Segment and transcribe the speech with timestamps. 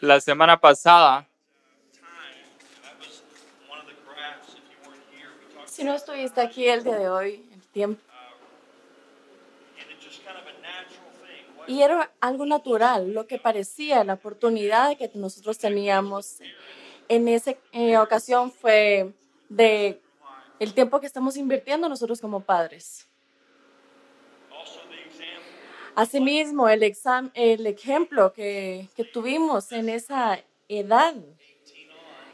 [0.00, 1.26] La semana pasada.
[5.66, 8.02] Si no estuviste aquí el día de hoy, el tiempo,
[11.68, 16.38] y era algo natural, lo que parecía la oportunidad que nosotros teníamos.
[17.08, 19.12] En esa eh, ocasión fue
[19.48, 20.00] de
[20.58, 23.07] el tiempo que estamos invirtiendo nosotros como padres.
[25.98, 30.38] Asimismo, el, exam, el ejemplo que, que tuvimos en esa
[30.68, 31.16] edad,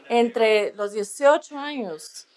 [0.07, 2.27] entre los 18 años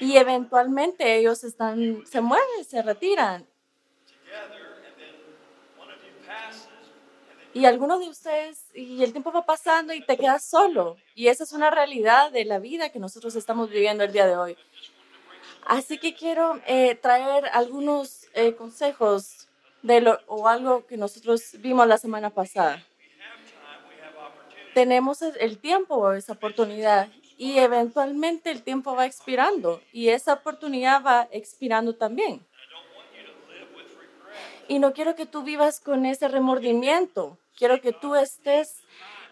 [0.00, 3.46] y eventualmente ellos están, se mueven, se retiran.
[7.54, 10.96] Y algunos de ustedes, y el tiempo va pasando y te quedas solo.
[11.14, 14.36] Y esa es una realidad de la vida que nosotros estamos viviendo el día de
[14.36, 14.56] hoy.
[15.66, 19.48] Así que quiero eh, traer algunos eh, consejos
[19.82, 22.84] de lo, o algo que nosotros vimos la semana pasada.
[24.74, 31.02] Tenemos el tiempo o esa oportunidad y eventualmente el tiempo va expirando y esa oportunidad
[31.02, 32.44] va expirando también.
[34.68, 37.38] Y no quiero que tú vivas con ese remordimiento.
[37.56, 38.82] Quiero que tú estés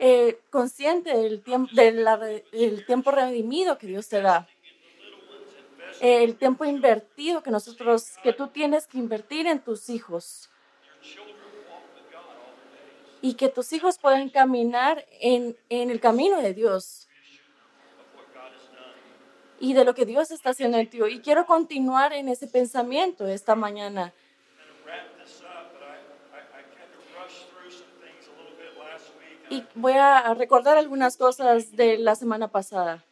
[0.00, 4.48] eh, consciente del tiempo, del tiempo redimido que Dios te da.
[6.00, 10.48] El tiempo invertido que nosotros, que tú tienes que invertir en tus hijos.
[13.20, 17.08] Y que tus hijos puedan caminar en, en el camino de Dios
[19.60, 21.00] y de lo que Dios está haciendo en ti.
[21.10, 24.12] Y quiero continuar en ese pensamiento esta mañana.
[29.50, 33.02] Y voy a recordar algunas cosas de la semana pasada.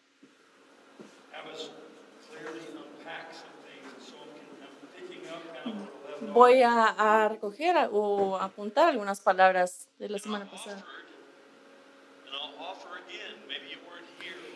[6.36, 10.84] Voy a, a recoger o apuntar algunas palabras de la semana pasada.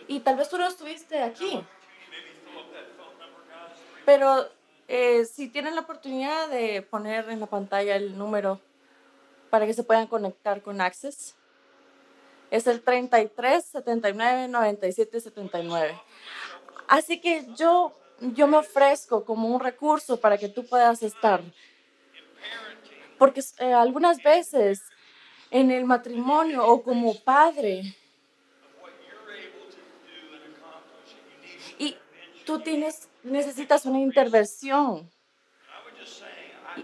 [0.07, 1.65] Y tal vez tú no estuviste aquí.
[4.05, 4.47] Pero
[4.89, 8.61] eh, si tienen la oportunidad de poner en la pantalla el número
[9.49, 11.35] para que se puedan conectar con Access,
[12.51, 15.99] es el 33 79 97 79.
[16.89, 21.41] Así que yo, yo me ofrezco como un recurso para que tú puedas estar.
[23.21, 24.81] Porque eh, algunas veces
[25.51, 27.95] en el matrimonio o como padre,
[31.79, 31.99] y
[32.47, 35.11] tú tienes necesitas una intervención.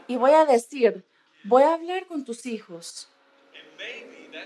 [0.06, 1.06] Y voy a decir,
[1.44, 3.08] voy a hablar con tus hijos.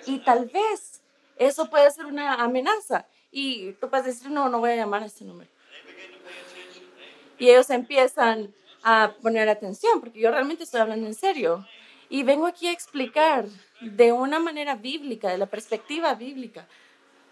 [0.07, 1.01] Y tal vez
[1.37, 3.05] eso puede ser una amenaza.
[3.33, 5.51] Y tú puedes decir, no, no voy a llamar a ese número.
[7.37, 11.67] Y ellos empiezan a poner atención, porque yo realmente estoy hablando en serio.
[12.11, 13.47] Y vengo aquí a explicar
[13.81, 16.69] de una manera bíblica, de la perspectiva bíblica,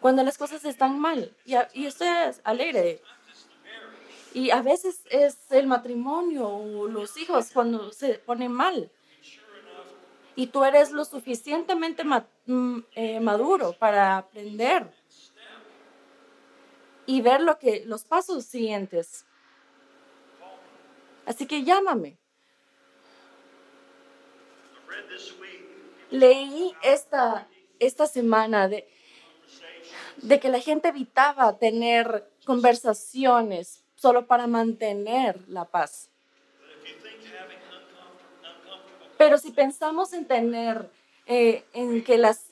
[0.00, 1.34] cuando las cosas están mal.
[1.44, 2.08] Y, y estoy
[2.44, 3.02] alegre
[4.34, 8.90] y a veces es el matrimonio o los hijos cuando se ponen mal.
[10.36, 14.86] Y tú eres lo suficientemente mm, eh, maduro para aprender
[17.06, 19.24] y ver lo que, los pasos siguientes.
[21.26, 22.18] Así que llámame.
[26.10, 27.48] Leí esta,
[27.78, 28.88] esta semana de,
[30.18, 36.10] de que la gente evitaba tener conversaciones solo para mantener la paz.
[39.18, 40.88] Pero si pensamos en tener,
[41.26, 42.46] eh, en que las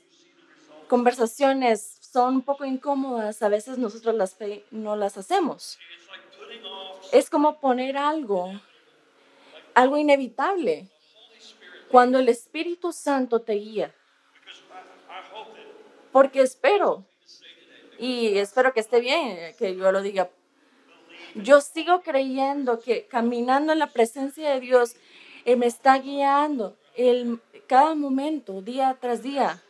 [0.89, 4.37] conversaciones son un poco incómodas, a veces nosotros las,
[4.71, 5.79] no las hacemos.
[7.12, 8.51] Es como poner algo,
[9.75, 10.89] algo inevitable,
[11.91, 13.95] cuando el Espíritu Santo te guía.
[16.13, 17.05] Porque espero,
[17.99, 20.31] y espero que esté bien, que yo lo diga
[21.43, 24.97] yo sigo creyendo que caminando en la presencia de Dios
[25.45, 29.63] eh, me está guiando el, cada momento, día tras día.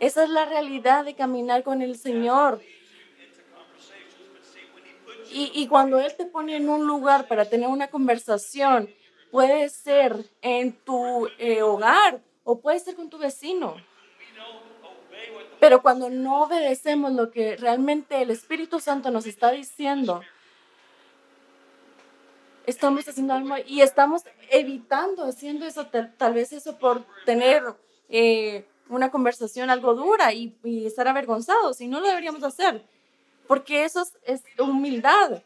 [0.00, 2.60] Esa es la realidad de caminar con el Señor.
[5.30, 8.88] Y, y, cuando Él te pone en un lugar para tener una conversación,
[9.36, 13.76] puede ser en tu eh, hogar o puede ser con tu vecino.
[15.60, 20.22] Pero cuando no obedecemos lo que realmente el Espíritu Santo nos está diciendo,
[22.64, 27.62] estamos haciendo algo y estamos evitando haciendo eso, tal, vez eso por tener
[28.08, 30.56] eh, una conversación algo dura y,
[30.86, 32.82] estar avergonzados y no lo deberíamos hacer,
[33.46, 35.42] porque eso es, humildad.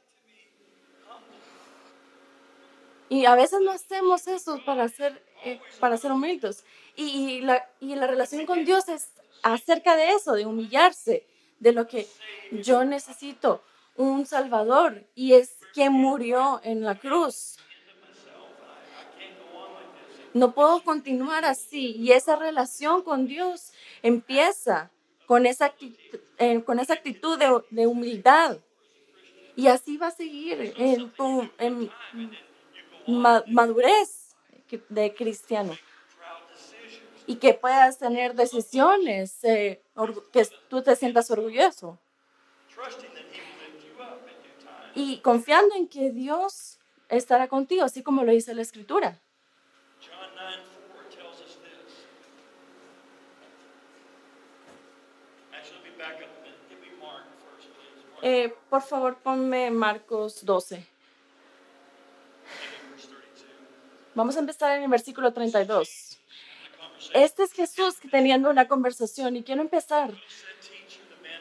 [3.11, 6.65] Y a veces no hacemos eso para ser, eh, para ser humildes.
[6.95, 9.09] Y, la, y la relación con Dios es
[9.43, 11.27] acerca de eso, de humillarse,
[11.59, 12.07] de lo que
[12.53, 13.63] yo necesito
[13.97, 17.59] un Salvador y es quien murió en la cruz.
[20.33, 23.73] No puedo continuar así y esa relación con Dios
[24.03, 24.93] empieza
[25.27, 26.21] con esa actitud,
[26.65, 27.37] con esa actitud
[27.71, 28.59] de, humildad.
[29.57, 31.49] Y así va a seguir en tu
[33.11, 34.35] ma- madurez
[34.89, 35.77] de cristiano.
[37.27, 39.83] Y que puedas tener decisiones, eh,
[40.33, 41.99] que tú te sientas orgulloso.
[44.95, 46.79] Y confiando en que Dios
[47.09, 49.19] estará contigo, así como lo dice la Escritura.
[50.01, 52.07] John 9 4 tells us this.
[55.53, 56.59] Actually, let me back up a minute.
[56.69, 58.07] Give me Mark first, please.
[58.13, 60.85] Mark Eh, por favor, ponme Marcos 12.
[64.15, 65.89] Vamos a empezar en el versículo 32.
[65.89, 70.13] The conversation Este es Jesús teniendo una conversación y quiero empezar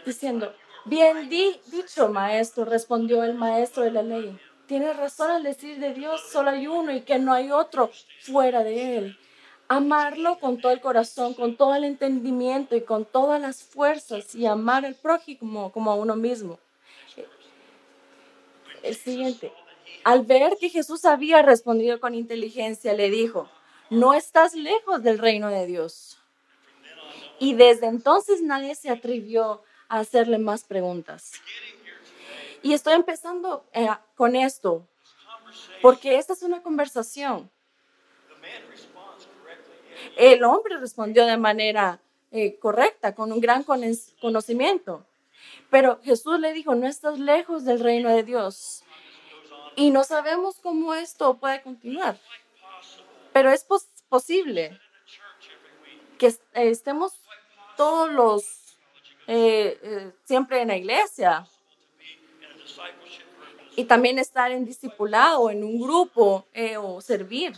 [0.06, 0.54] diciendo,
[0.86, 4.40] bien di- dicho maestro, respondió el maestro de la ley.
[4.68, 8.64] Tienes razón al decir de Dios solo hay uno y que no hay otro fuera
[8.64, 9.20] de él.
[9.68, 14.46] Amarlo con todo el corazón, con todo el entendimiento y con todas las fuerzas y
[14.46, 16.60] amar al prójimo como a uno mismo.
[18.84, 19.52] El siguiente.
[20.04, 23.50] Al ver que Jesús había respondido con inteligencia, le dijo,
[23.90, 26.20] no estás lejos del reino de Dios.
[27.40, 31.34] Y desde entonces nadie se atrevió a hacerle más preguntas.
[32.62, 34.86] Y estoy empezando eh, con esto,
[35.82, 37.50] porque esta es una conversación.
[40.18, 42.00] El hombre respondió de manera
[42.32, 43.88] eh, correcta, con un gran cono-
[44.22, 45.06] conocimiento.
[45.70, 48.84] Pero Jesús le dijo, no estás lejos del reino de Dios.
[49.80, 52.18] Y no sabemos cómo esto puede continuar.
[53.32, 54.78] Pero es pos- posible
[56.18, 57.14] que eh, estemos
[57.78, 58.44] todos los,
[59.28, 61.48] eh, eh, siempre en la iglesia
[63.78, 66.46] y también estar en discipulado, en un grupo
[66.82, 67.54] o servir.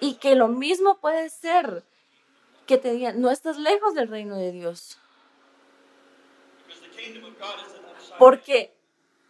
[0.00, 1.84] Y que lo mismo puede ser
[2.66, 4.98] que te digan, no estás lejos del reino de Dios.
[8.18, 8.74] Porque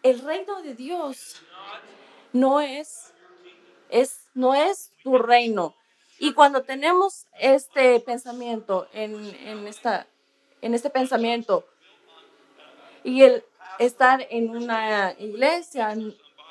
[0.02, 1.42] el reino de Dios
[2.32, 3.12] no es,
[3.88, 5.74] es, no es tu reino.
[6.18, 9.14] Y cuando tenemos este pensamiento, en,
[9.46, 10.06] en, esta,
[10.60, 11.66] en este pensamiento,
[13.02, 13.44] y el
[13.78, 15.94] estar en una iglesia,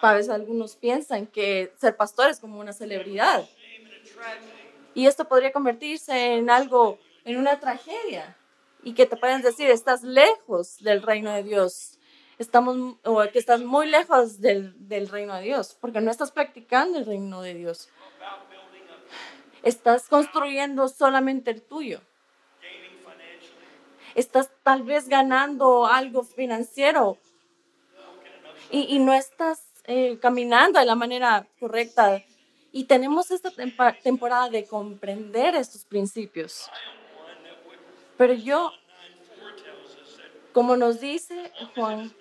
[0.01, 3.48] a veces algunos piensan que ser pastor es como una celebridad.
[4.96, 8.36] Y esto podría convertirse en algo, en una tragedia.
[8.81, 11.99] Y que te pueden decir, estás lejos del reino de Dios.
[12.39, 16.97] Estamos, o que estás muy lejos del, del reino de Dios, porque no estás practicando
[16.97, 17.89] el reino de Dios.
[19.62, 22.01] Estás construyendo solamente el tuyo.
[24.15, 27.18] Estás tal vez ganando algo financiero
[28.71, 32.24] y, y no estás eh, caminando de la manera correcta.
[32.71, 33.51] Y tenemos esta
[34.03, 36.69] temporada de comprender estos principios.
[38.18, 38.71] Pero yo,
[40.59, 42.13] como nos dice Juan,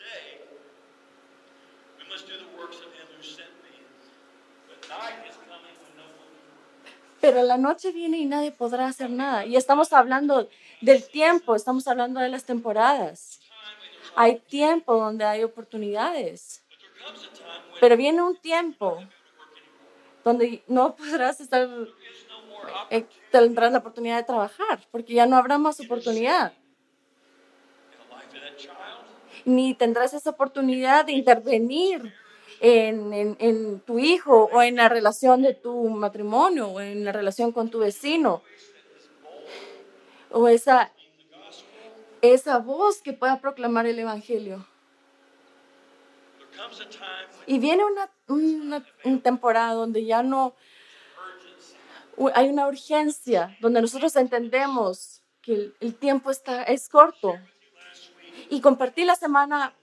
[7.21, 9.45] pero la noche viene y nadie podrá hacer nada.
[9.45, 10.49] Y estamos hablando
[10.81, 13.41] del tiempo, estamos hablando de las temporadas.
[14.15, 16.63] Hay tiempo donde hay oportunidades,
[17.81, 19.03] pero viene un tiempo
[20.23, 21.69] donde no podrás estar,
[22.91, 26.53] eh, tendrás la oportunidad de trabajar, porque ya no habrá más oportunidad.
[29.49, 32.15] Ni tendrás esa oportunidad de intervenir
[32.61, 37.53] en, en- tu hijo o en la relación de tu matrimonio o en la relación
[37.53, 38.43] con tu vecino
[40.31, 40.93] o esa,
[42.21, 44.67] esa voz que pueda proclamar el Evangelio.
[47.47, 47.83] Y viene
[48.29, 48.85] una,
[49.23, 50.55] temporada donde ya no
[52.35, 57.39] hay una urgencia, donde nosotros entendemos que el, el tiempo está, es corto.
[58.51, 59.75] Y compartí la semana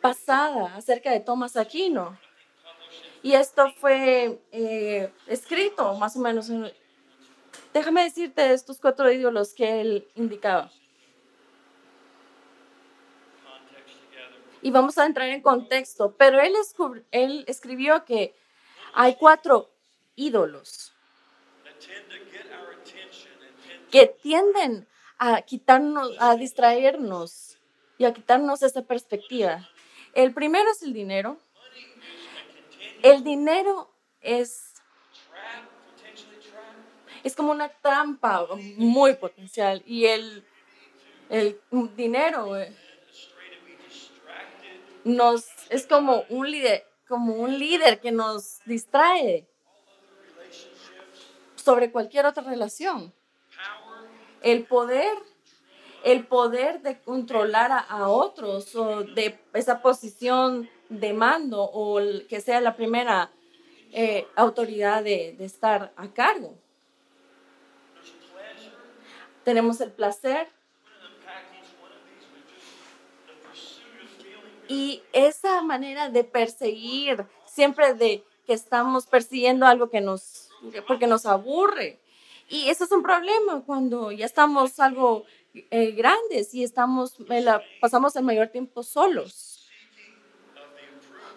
[0.00, 2.18] pasada acerca de Thomas Aquino.
[3.22, 6.48] Y esto fue eh, escrito más o menos.
[6.48, 6.72] en-
[7.74, 10.70] déjame decirte estos cuatro ídolos que él indicaba.
[14.62, 16.14] Y vamos a entrar en contexto.
[16.16, 16.54] Pero él,
[17.10, 18.34] él escribió que
[18.94, 19.70] hay cuatro
[20.16, 20.92] ídolos
[23.90, 24.86] que tienden
[25.18, 27.47] a quitarnos, a distraernos
[27.98, 29.68] y a quitarnos esa perspectiva.
[30.14, 31.38] El primero es el dinero.
[33.02, 33.90] El dinero
[34.20, 34.74] es.
[37.24, 40.46] Es como una trampa muy potencial y el,
[41.28, 41.60] el
[41.96, 42.74] dinero eh,
[45.04, 49.48] nos es como un líder, como un líder que nos distrae
[51.56, 53.12] sobre cualquier otra relación.
[54.42, 55.12] El poder,
[56.04, 62.60] el poder de controlar a, otros o de esa posición de mando o que sea
[62.60, 63.30] la primera
[63.92, 66.54] eh, autoridad de, de estar a cargo.
[69.44, 70.48] Tenemos el placer
[74.68, 80.50] y esa manera de perseguir, siempre de que estamos persiguiendo algo que nos,
[80.86, 81.98] porque nos aburre.
[82.48, 85.24] Y eso es un problema cuando ya estamos algo
[85.54, 89.68] eh, grandes y estamos, la- pasamos el mayor tiempo solos,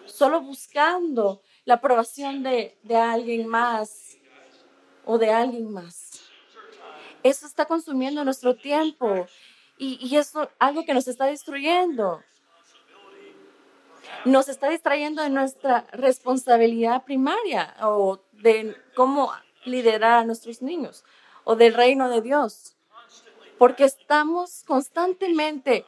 [0.06, 4.18] solo buscando la aprobación de, alguien más
[5.04, 6.20] o de alguien más.
[7.22, 9.26] Eso está consumiendo nuestro tiempo
[9.78, 12.22] y, y es algo que nos está destruyendo.
[14.24, 19.32] Nos está distrayendo de nuestra responsabilidad primaria o de cómo
[19.64, 21.04] liderar a nuestros niños
[21.44, 22.76] o del reino de Dios.
[23.58, 25.84] Porque estamos constantemente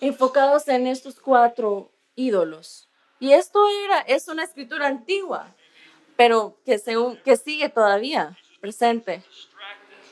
[0.00, 2.88] enfocados en estos cuatro ídolos.
[3.20, 5.54] Y esto era, es una escritura antigua,
[6.16, 9.22] pero que, según, que sigue todavía presente.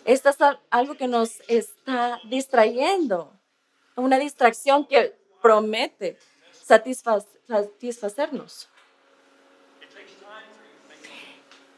[0.05, 3.33] Esto es al- algo que nos está distrayendo,
[3.97, 6.19] una distracción que promete
[6.53, 8.69] satisfa- satisfacernos.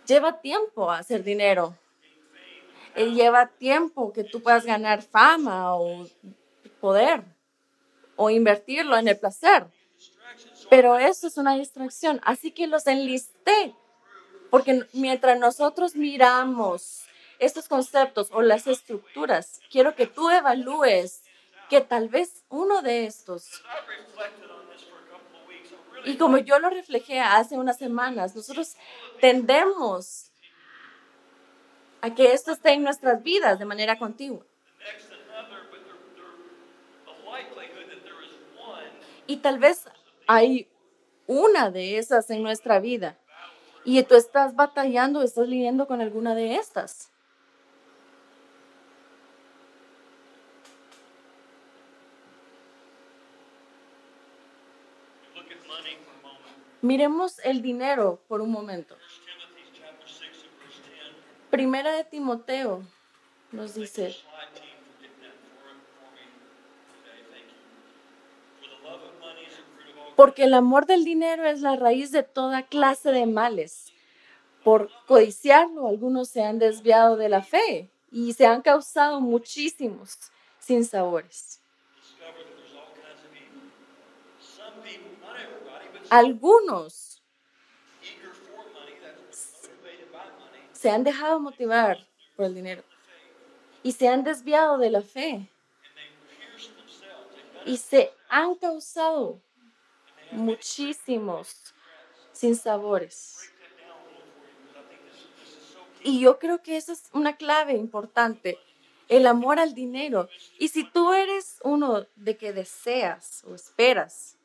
[0.06, 1.76] Lleva tiempo hacer dinero.
[2.94, 6.06] Eh, lleva tiempo que tú puedas ganar fama o
[6.80, 7.24] poder
[8.16, 9.66] o invertirlo en el placer.
[10.70, 12.20] Pero eso es una distracción.
[12.24, 13.74] Así que los enlisté.
[14.50, 17.04] Porque mientras nosotros miramos
[17.40, 21.22] estos conceptos o las estructuras, quiero que tú evalúes
[21.68, 23.62] que tal vez uno de estos
[26.04, 28.76] Y como yo lo reflejé hace unas semanas, nosotros
[29.20, 30.23] tendemos
[32.04, 34.44] a que esto esté en nuestras vidas de manera continua.
[39.26, 39.86] Y tal vez
[40.26, 40.68] hay
[41.26, 43.16] una de esas en nuestra vida.
[43.86, 47.10] Y tú estás batallando, estás lidiando con alguna de estas.
[56.82, 58.94] Miremos el dinero por un momento.
[61.54, 62.82] Primera de Timoteo
[63.52, 64.16] nos dice,
[70.16, 73.92] porque el amor del dinero es la raíz de toda clase de males.
[74.64, 80.18] Por codiciarlo, algunos se han desviado de la fe y se han causado muchísimos
[80.58, 81.60] sinsabores.
[86.10, 87.13] Discover
[90.84, 91.96] se han dejado motivar
[92.36, 92.82] por el dinero
[93.82, 95.48] y se han desviado de la fe
[97.64, 99.40] y se han causado
[100.30, 101.72] muchísimos
[102.32, 103.50] sinsabores.
[106.02, 108.58] Y yo creo que esa es una clave importante,
[109.08, 110.28] el amor al dinero.
[110.58, 114.36] Y si tú eres uno de que deseas o esperas,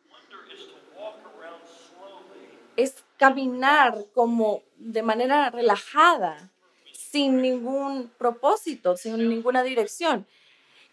[2.78, 6.50] es caminar como de manera relajada,
[6.92, 10.26] sin ningún propósito, sin ninguna dirección.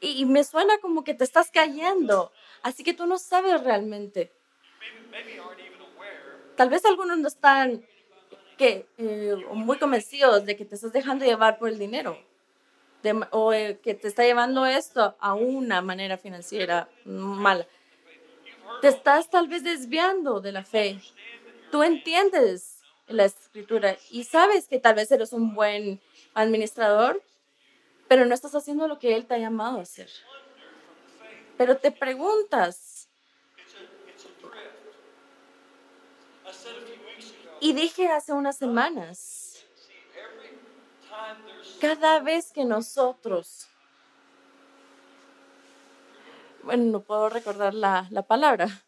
[0.01, 4.31] Y, y me suena como que te estás cayendo, así que tú no sabes realmente.
[6.57, 7.85] Tal vez algunos no están
[8.57, 12.19] que, eh, muy convencidos de que te estás dejando llevar por el dinero
[13.03, 17.67] de o eh, que te está llevando esto a una manera financiera mala.
[18.81, 21.01] Te estás tal vez desviando de la fe.
[21.71, 22.76] Tú entiendes
[23.09, 26.01] la escritura y sabes que tal vez eres un buen
[26.35, 27.23] administrador,
[28.09, 30.11] pero no estás haciendo lo que Él te ha llamado a hacer.
[31.57, 33.09] Pero te preguntas,
[37.61, 39.65] y dije hace unas semanas,
[41.81, 43.69] cada vez que nosotros,
[46.63, 48.86] bueno, no puedo recordar la, la palabra,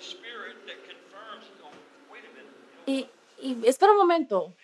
[0.00, 1.70] Spirit that confirms, oh,
[2.10, 2.50] wait a minute,
[2.86, 4.54] you know, Y, y espera un momento.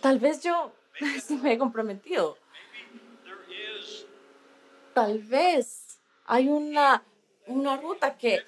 [0.00, 0.72] Tal vez yo
[1.20, 2.38] sí me he comprometido.
[4.94, 7.04] Tal vez hay una,
[7.46, 8.40] una ruta que,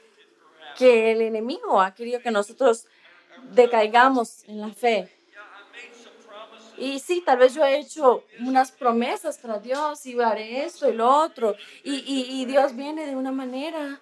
[0.76, 2.86] que el enemigo ha querido que nosotros
[3.50, 5.10] decaigamos en la fe.
[6.76, 10.94] Y sí, tal vez yo he hecho unas promesas para Dios y haré esto y
[10.94, 11.54] lo otro.
[11.84, 14.00] Y, y- Dios viene de una manera.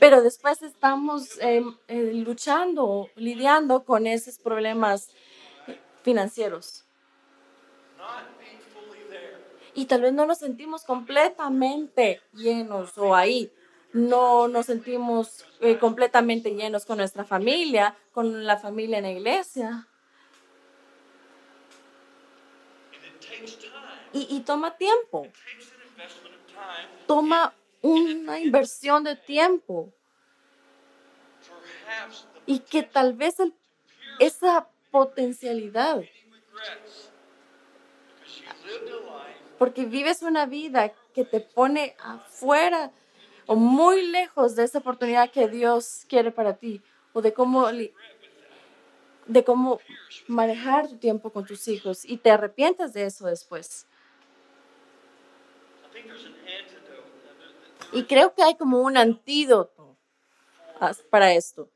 [0.00, 5.08] Pero después estamos eh, eh, luchando, lidiando con esos problemas
[6.02, 6.84] financieros.
[9.74, 13.50] Y tal vez no nos sentimos completamente llenos o ahí.
[13.92, 19.88] No nos sentimos eh, completamente llenos con nuestra familia, con la familia en la iglesia.
[24.12, 25.26] Y, y toma tiempo.
[27.06, 29.92] Toma una inversión de tiempo.
[32.46, 33.36] Y que tal vez
[34.18, 36.02] esa potencialidad,
[39.58, 42.90] porque vives una vida que te pone afuera
[43.50, 46.80] o muy lejos de esa oportunidad que Dios quiere para ti,
[47.12, 47.66] o de cómo,
[49.26, 49.80] de cómo
[50.28, 53.88] manejar tu tiempo con tus hijos y te arrepientas de eso después.
[57.90, 59.96] Y creo que hay como un antídoto
[61.10, 61.68] para esto.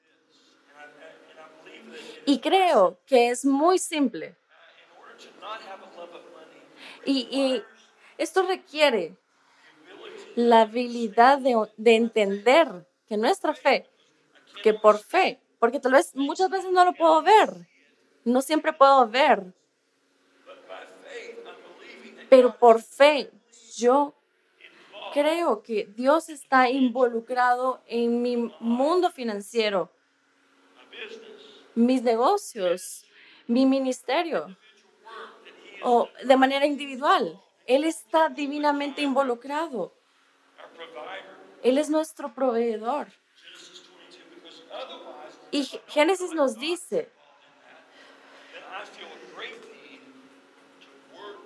[2.24, 4.36] Y creo que es muy simple.
[7.04, 7.64] Y, y
[8.16, 9.16] esto requiere
[10.34, 13.86] la habilidad de, de entender que nuestra fe,
[14.62, 17.50] que por fe, porque tal vez muchas veces no lo puedo ver,
[18.24, 19.54] no siempre puedo ver,
[22.28, 23.30] pero por fe
[23.76, 24.14] yo
[25.12, 29.90] creo que Dios está involucrado en mi mundo financiero,
[31.76, 33.04] mis negocios,
[33.46, 34.56] mi ministerio,
[35.82, 37.40] o de manera individual.
[37.66, 39.94] Él está divinamente involucrado.
[41.62, 43.08] Él es nuestro proveedor.
[43.36, 47.10] Genesis 22, because otherwise, Y Génesis nos dice,
[48.52, 50.00] then I feel a great need
[50.80, 51.40] to work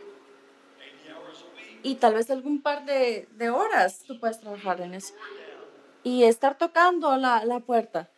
[0.79, 1.81] 80 hours a week.
[1.83, 5.15] y tal vez algún par de, horas tú puedes trabajar en eso.
[6.03, 8.09] Y estar tocando la, la puerta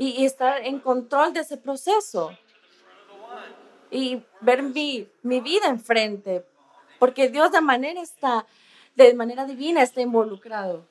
[0.00, 2.36] y, y estar en control de ese proceso
[3.90, 6.46] y ver mi, mi vida enfrente,
[7.00, 8.46] porque Dios de manera está,
[8.94, 10.86] de manera divina está involucrado.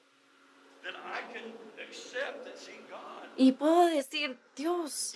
[3.37, 5.15] Y puedo decir, Dios,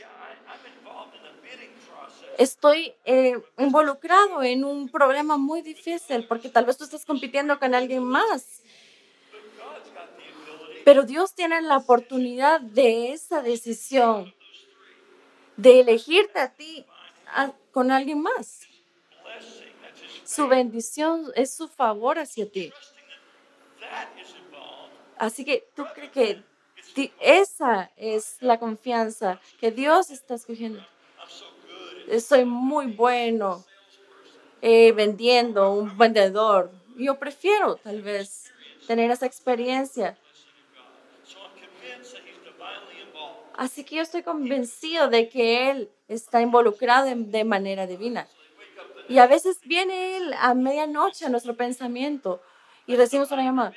[2.37, 7.73] estoy eh, involucrado en un problema muy difícil, porque tal vez tú estás compitiendo con
[7.73, 8.61] alguien más.
[10.85, 14.33] Pero Dios tiene la oportunidad de esa decisión,
[15.57, 16.85] de elegirte a ti
[17.27, 18.61] a- con alguien más.
[20.25, 22.71] Su bendición es su favor hacia ti.
[25.17, 26.43] Así que tú crees
[26.93, 30.85] que esa es la confianza que Dios está escogiendo.
[32.19, 33.63] Soy muy bueno
[34.61, 36.71] eh, vendiendo, un vendedor.
[36.97, 38.51] Yo prefiero tal vez
[38.87, 40.17] tener esa experiencia.
[43.55, 48.27] Así que yo estoy convencido de que Él está involucrado de manera divina.
[49.09, 52.41] Y a veces viene Él a medianoche a nuestro pensamiento
[52.87, 53.73] y recibimos una llamada.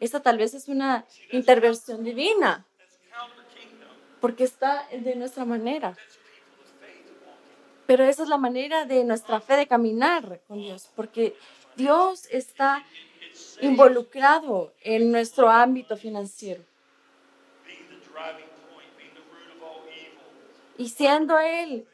[0.00, 2.66] Esta tal vez es una intervención divina
[4.20, 5.96] porque está de nuestra manera.
[7.86, 11.36] Pero esa es la manera de nuestra fe de caminar con Dios, porque
[11.76, 12.84] Dios está
[13.60, 16.62] involucrado en nuestro ámbito financiero.
[20.78, 21.86] Y siendo Él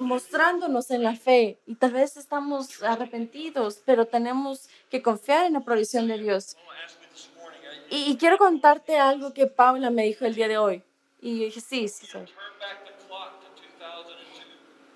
[0.00, 5.60] mostrándonos en la fe, y tal vez estamos arrepentidos, pero tenemos que confiar en la
[5.60, 6.56] provisión de Dios.
[7.90, 10.82] Y, y quiero contarte algo que Paula me dijo el día de hoy.
[11.20, 12.30] Y dije, sí, sí, 2002.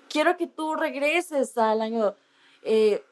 [0.09, 2.15] Quiero que tú regreses al año...
[2.63, 3.03] eh,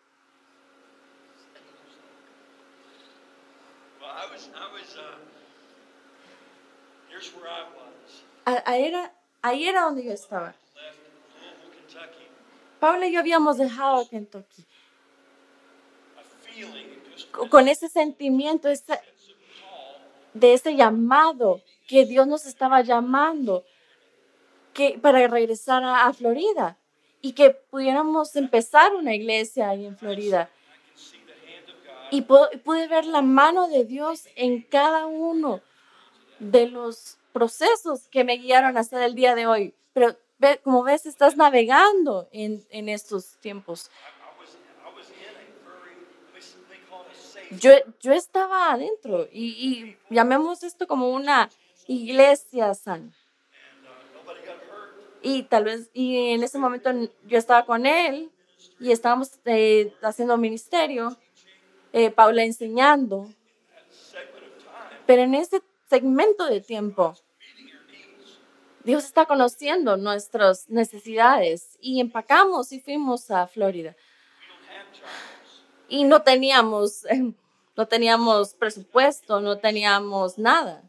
[8.86, 10.56] era, ahí era donde yo estaba.
[12.84, 14.66] Paula y yo habíamos dejado Kentucky
[17.50, 19.00] con ese sentimiento ese-
[20.34, 23.64] de ese llamado que Dios nos estaba llamando
[24.74, 26.78] que, para regresar a, a Florida
[27.22, 30.50] y que pudiéramos empezar una iglesia ahí en Florida.
[32.12, 35.62] Y pu- pude ver la mano de Dios en cada uno
[36.40, 39.74] de los procesos que me guiaron hasta el día de hoy.
[39.94, 40.18] Pero
[40.64, 43.90] como ves, estás navegando en, en estos tiempos.
[47.60, 51.50] Yo, yo estaba adentro y, y llamemos esto como una
[51.88, 53.12] iglesia sana.
[55.22, 56.92] Y tal vez, y en ese momento
[57.26, 58.32] yo estaba con él
[58.80, 61.16] y estábamos eh, haciendo ministerio,
[61.94, 63.30] eh, Paula enseñando,
[65.06, 67.16] pero en ese segmento de tiempo.
[68.84, 73.96] Dios está conociendo nuestras necesidades y empacamos y fuimos a Florida.
[75.88, 77.06] Y no teníamos,
[77.78, 80.84] no teníamos presupuesto, no teníamos nada.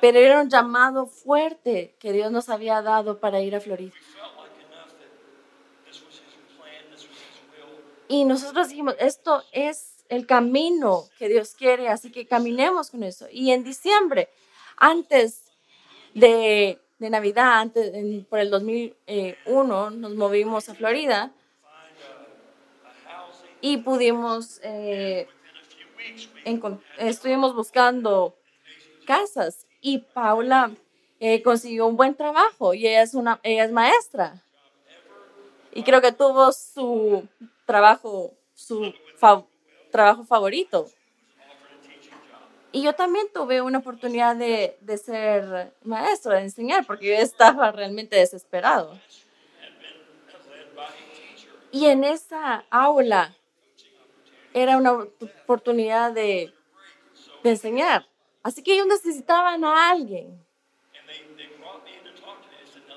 [0.00, 3.92] Pero era un llamado fuerte que Dios nos había dado para ir a Florida.
[8.08, 13.26] Y nosotros dijimos, esto es el camino que Dios quiere, así que caminemos con eso.
[13.30, 14.28] Y en diciembre,
[14.76, 15.44] antes
[16.14, 21.32] de, de Navidad, antes, en- por el 2001, nos movimos a Florida
[23.62, 25.26] y pudimos, eh,
[26.98, 28.36] estuvimos buscando
[29.06, 30.70] casas y Paula
[31.18, 34.42] eh, consiguió un buen trabajo y ella es, una, ella es maestra.
[35.72, 37.26] Y creo que tuvo su
[37.66, 38.92] trabajo, su
[39.90, 40.86] trabajo favorito.
[42.72, 47.72] Y yo también tuve una oportunidad de, de ser maestro, de enseñar, porque yo estaba
[47.72, 48.98] realmente desesperado.
[51.72, 53.36] Y en esa aula
[54.54, 56.52] era una oportunidad de,
[57.42, 58.06] de enseñar.
[58.42, 60.44] Así que ellos necesitaban a alguien.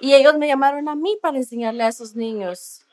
[0.02, 2.86] Y ellos me llamaron a mí para enseñarle a esos niños.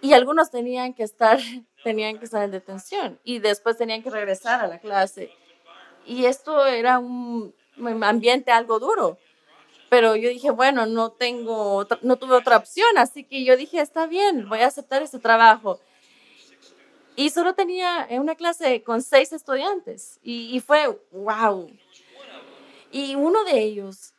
[0.00, 1.38] Y algunos tenían que estar,
[1.82, 5.30] tenían que estar en detención y después tenían que regresar a la clase.
[6.06, 7.54] Y esto era un
[8.02, 9.18] ambiente algo duro.
[9.90, 14.06] Pero yo dije, bueno, no tengo, no tuve otra opción, así que yo dije, está
[14.06, 15.80] bien, voy a aceptar este trabajo.
[17.16, 21.68] Y solo tenía una clase con seis estudiantes y, y fue, wow.
[22.92, 24.14] Y uno de ellos,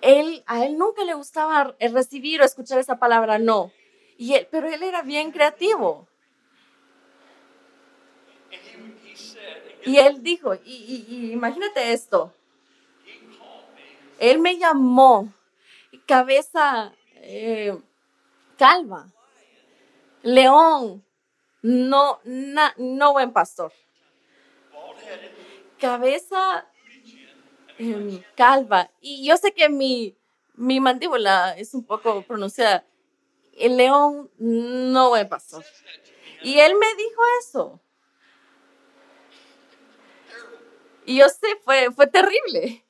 [0.00, 3.72] él, a él nunca le gustaba eh, recibir o escuchar esa palabra no.
[4.16, 6.06] Y él, pero él era bien creativo.
[9.84, 12.34] Y él dijo, y, imagínate esto,
[14.18, 15.32] él me llamó
[16.06, 17.76] cabeza eh,
[18.58, 19.06] calva,
[20.22, 21.02] león,
[21.62, 23.72] no, no buen pastor,
[25.78, 26.66] cabeza
[28.36, 28.90] calva.
[29.00, 30.16] Y yo sé que mi,
[30.54, 32.84] mi mandíbula es un poco pronunciada.
[33.56, 35.64] El león no buen pastor.
[36.42, 37.80] Y él me dijo eso.
[41.04, 42.84] Y yo sé, fue, fue terrible.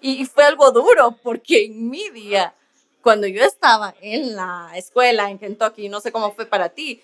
[0.00, 2.54] Y fue algo duro porque en mi día,
[3.02, 7.02] cuando yo estaba en la escuela en Kentucky, no sé cómo fue para ti,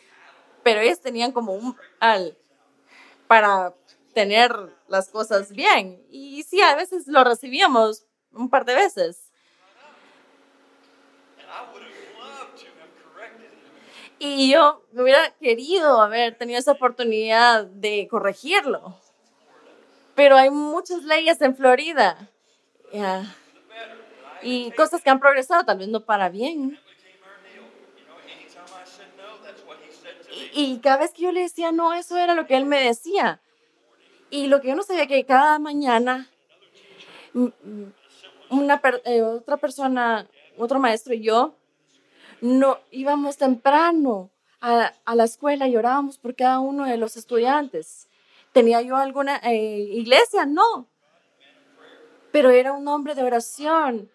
[0.63, 2.37] pero ellos tenían como un al
[3.27, 3.75] para
[4.13, 4.53] tener
[4.93, 6.05] las cosas bien.
[6.11, 9.31] Y sí, a veces lo recibíamos un par de veces.
[14.19, 18.97] Y yo me hubiera querido haber tenido esa oportunidad de corregirlo.
[20.15, 22.31] Pero hay muchas leyes en Florida.
[24.43, 26.79] Y cosas que han progresado, tal vez no para bien.
[30.55, 33.42] y cada vez que yo le decía no, eso era lo que él me decía.
[34.33, 36.29] Y lo que yo no sabía que cada mañana
[38.51, 41.55] una eh, otra persona, otro maestro y yo,
[42.41, 48.09] no íbamos temprano a, a la escuela y orábamos por cada uno de los estudiantes.
[48.53, 50.45] ¿Tenía yo alguna eh, iglesia?
[50.47, 50.89] No.
[52.33, 54.11] Pero era un hombre de oración.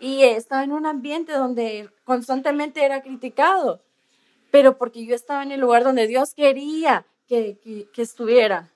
[0.00, 3.80] Y estaba en un ambiente donde constantemente era criticado
[4.50, 8.72] pero porque yo estaba en el lugar donde Dios quería que, que- que estuviera.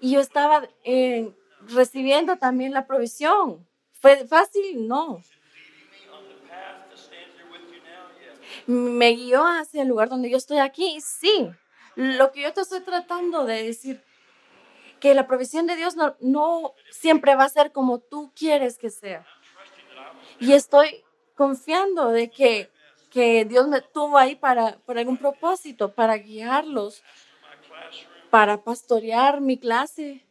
[0.00, 1.32] Y yo estaba eh,
[1.68, 3.66] recibiendo también la provisión.
[4.00, 4.86] ¿Fue fácil?
[4.88, 5.20] No.
[8.66, 11.00] Me guió hacia el lugar donde yo estoy aquí.
[11.00, 11.50] Sí.
[11.96, 14.02] Lo que yo te estoy tratando de decir,
[15.00, 18.88] que la provisión de Dios no, no siempre va a ser como tú quieres que
[18.90, 19.26] sea.
[20.38, 21.04] Y estoy
[21.36, 22.70] confiando de que,
[23.10, 27.02] que Dios me tuvo ahí para, por algún propósito, para guiarlos,
[28.32, 30.24] para pastorear mi clase,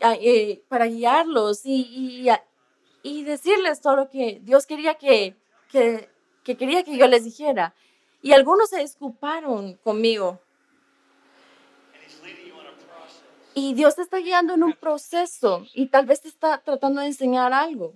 [0.00, 2.28] ah, eh, para guiarlos y, y,
[3.04, 5.36] y decirles todo lo que Dios quería que,
[5.70, 6.10] que,
[6.42, 7.76] que quería que yo les dijera.
[8.20, 10.40] Y algunos se disculparon conmigo.
[13.54, 17.06] Y Dios te está guiando en un proceso y tal vez te está tratando de
[17.06, 17.94] enseñar algo.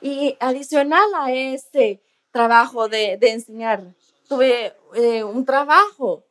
[0.00, 3.82] Y adicional a ese trabajo de, de enseñar,
[4.28, 6.24] tuve eh, un trabajo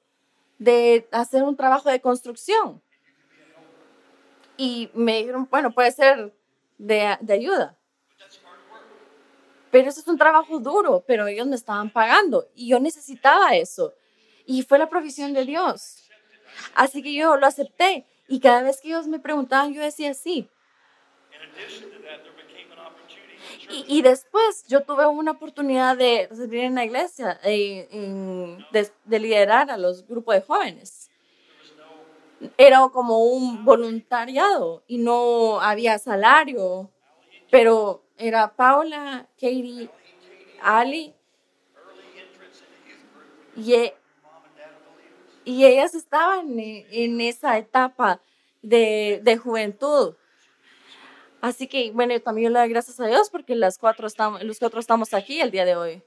[0.57, 2.81] de hacer un trabajo de construcción.
[4.57, 6.33] Y me dijeron, bueno, puede ser
[6.77, 7.77] de, de ayuda.
[9.71, 13.93] Pero eso es un trabajo duro, pero ellos me estaban pagando y yo necesitaba eso.
[14.45, 16.09] Y fue la provisión de Dios.
[16.73, 18.05] Así que yo lo acepté.
[18.27, 20.49] Y cada vez que ellos me preguntaban, yo decía sí.
[23.67, 28.89] Y, y después yo tuve una oportunidad de servir en la iglesia, eh, en- de,
[29.05, 31.09] de liderar a los grupos de jóvenes.
[32.57, 36.89] Era como un voluntariado y no había salario,
[37.51, 39.89] pero era Paula, Katie,
[40.61, 41.13] Ali
[43.57, 43.95] y, e-
[45.43, 48.21] y ellas estaban en, en esa etapa
[48.61, 50.15] de, de juventud.
[51.41, 54.79] Así que, bueno, también le doy gracias a Dios porque las cuatro estamos, los cuatro
[54.79, 56.03] estamos aquí el día de hoy.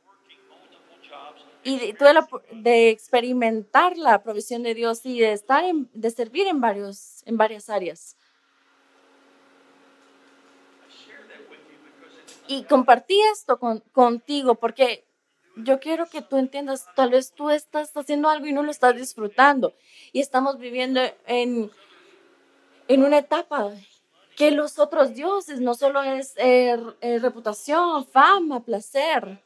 [1.65, 6.11] Y de, tuve la de experimentar la provisión de Dios y de estar en, de
[6.11, 8.17] servir en varios en varias áreas
[12.53, 15.05] y compartí esto con, contigo porque
[15.57, 18.97] yo quiero que tú entiendas tal vez tú estás haciendo algo y no lo estás
[18.97, 19.75] disfrutando
[20.13, 21.71] y estamos viviendo en
[22.89, 23.73] en una etapa
[24.37, 29.41] que los otros dioses no solo es eh, eh, reputación fama placer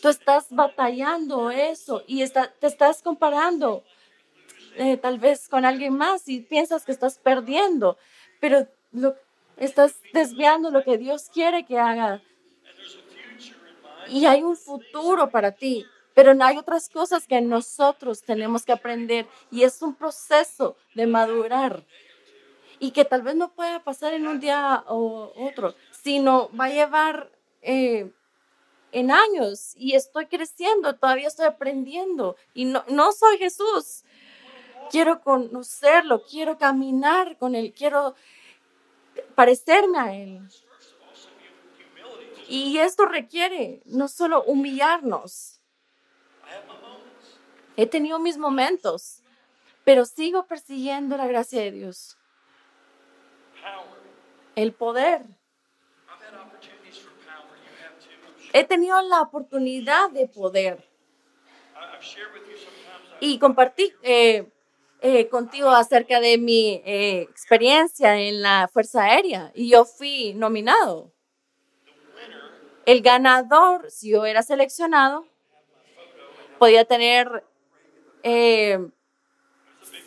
[0.00, 3.84] tú estás batallando eso y te estás comparando
[4.76, 7.98] eh, tal vez con alguien más y piensas que estás perdiendo,
[8.40, 9.16] pero lo,
[9.56, 12.22] estás desviando lo que Dios quiere que haga.
[14.08, 18.72] Y hay un futuro para ti, pero no hay otras cosas que nosotros tenemos que
[18.72, 21.84] aprender y es un proceso de madurar
[22.80, 26.70] y que tal vez no pueda pasar en un día o otro, sino va a
[26.70, 28.10] llevar eh,
[28.90, 34.02] en años y estoy creciendo, todavía estoy aprendiendo y no, no soy Jesús.
[34.90, 38.16] Quiero conocerlo, quiero caminar con él, quiero
[39.34, 40.40] parecerme a él.
[42.48, 45.60] Y esto requiere no solo humillarnos.
[47.76, 49.22] He tenido mis momentos,
[49.84, 52.16] pero sigo persiguiendo la gracia de Dios,
[53.62, 53.84] I'm
[55.60, 56.00] sure.
[58.52, 60.84] He tenido la oportunidad de poder.
[63.20, 64.50] Y compartí eh,
[65.02, 71.12] eh, contigo acerca de mi eh, experiencia en la Fuerza Aérea y yo fui nominado.
[72.86, 75.26] El ganador, si yo era seleccionado,
[76.58, 77.44] podía tener,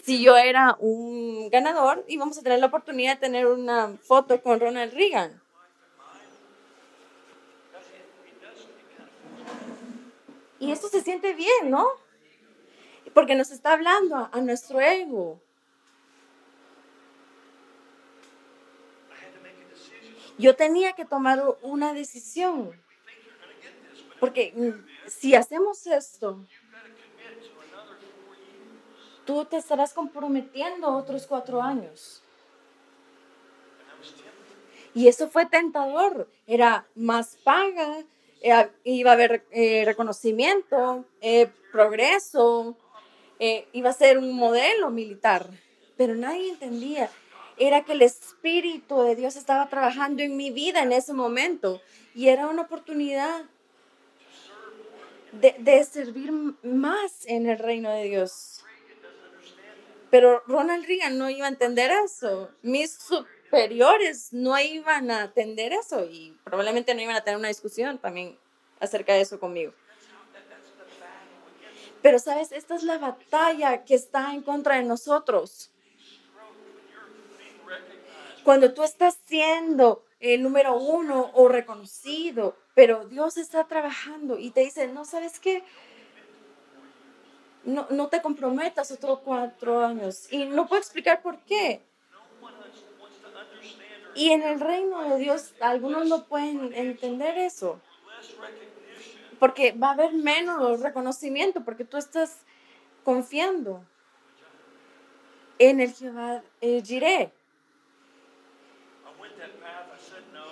[0.03, 4.59] si yo era un ganador, íbamos a tener la oportunidad de tener una foto con
[4.59, 5.41] Ronald Reagan.
[10.59, 11.87] Y esto se siente bien, ¿no?
[13.13, 15.41] Porque nos está hablando a, a nuestro ego.
[20.37, 22.71] Yo tenía que tomar una decisión.
[24.19, 26.45] Porque mm, si hacemos esto,
[29.25, 32.21] tú te estarás comprometiendo otros cuatro años.
[34.93, 36.29] Y eso fue tentador.
[36.45, 38.03] Era más paga,
[38.41, 42.77] eh, iba a haber eh, reconocimiento, eh, progreso,
[43.73, 45.49] iba a ser un modelo militar.
[45.97, 47.09] Pero nadie entendía.
[47.57, 51.81] Era que el Espíritu de Dios estaba trabajando en mi vida en ese momento.
[52.15, 53.43] Y era una oportunidad
[55.33, 56.31] de, de servir
[56.63, 58.62] más en el reino de Dios.
[60.13, 62.51] Pero Ronald Reagan no iba a entender eso.
[62.61, 67.97] Mis superiores no iban a entender eso y probablemente no iban a tener una discusión
[67.97, 68.37] también
[68.79, 69.73] acerca de eso conmigo.
[72.03, 75.71] Pero sabes, esta es la batalla que está en contra de nosotros.
[78.43, 84.61] Cuando tú estás siendo el número uno o reconocido, pero Dios está trabajando y te
[84.61, 85.63] dice, no, ¿sabes qué?
[87.63, 90.31] No, no te comprometas otros cuatro años.
[90.31, 91.81] Y no puedo explicar por qué.
[94.15, 97.79] Y en el reino de Dios, algunos no pueden entender eso.
[99.39, 102.37] Porque va a haber menos reconocimiento, porque tú estás
[103.03, 103.83] confiando
[105.59, 107.31] en el Jehová eh, Jireh.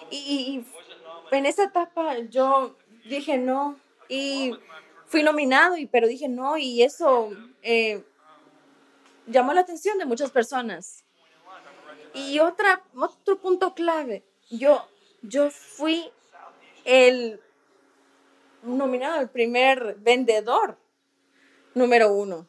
[0.09, 0.65] Y, y-
[1.31, 3.77] en esa etapa yo dije no
[4.09, 4.53] y
[5.11, 8.01] fui nominado, y, pero dije no y eso eh,
[9.27, 11.03] llamó la atención de muchas personas.
[12.13, 14.87] Y otra, otro punto clave, yo,
[15.21, 16.09] yo fui
[16.85, 17.41] el
[18.63, 20.77] nominado, el primer vendedor
[21.73, 22.47] número uno.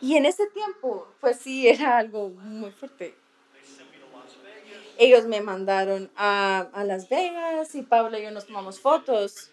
[0.00, 3.14] Y en ese tiempo, pues sí, era algo muy fuerte.
[3.52, 4.91] they sent me to Las Vegas.
[5.02, 9.50] Ellos me mandaron a, a Las Vegas y Pablo y yo nos tomamos fotos.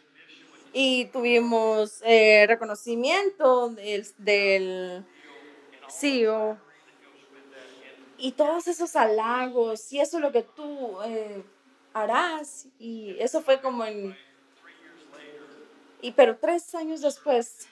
[0.74, 5.04] Y tuvimos eh, reconocimiento del,
[5.90, 6.56] CEO
[8.20, 11.44] y todos esos halagos y eso es lo que tú eh,
[11.94, 12.68] harás.
[12.78, 14.16] Y eso fue como en
[16.00, 17.68] y pero tres años después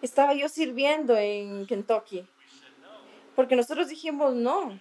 [0.00, 2.26] estaba yo sirviendo en Kentucky.
[3.36, 4.80] Porque nosotros dijimos no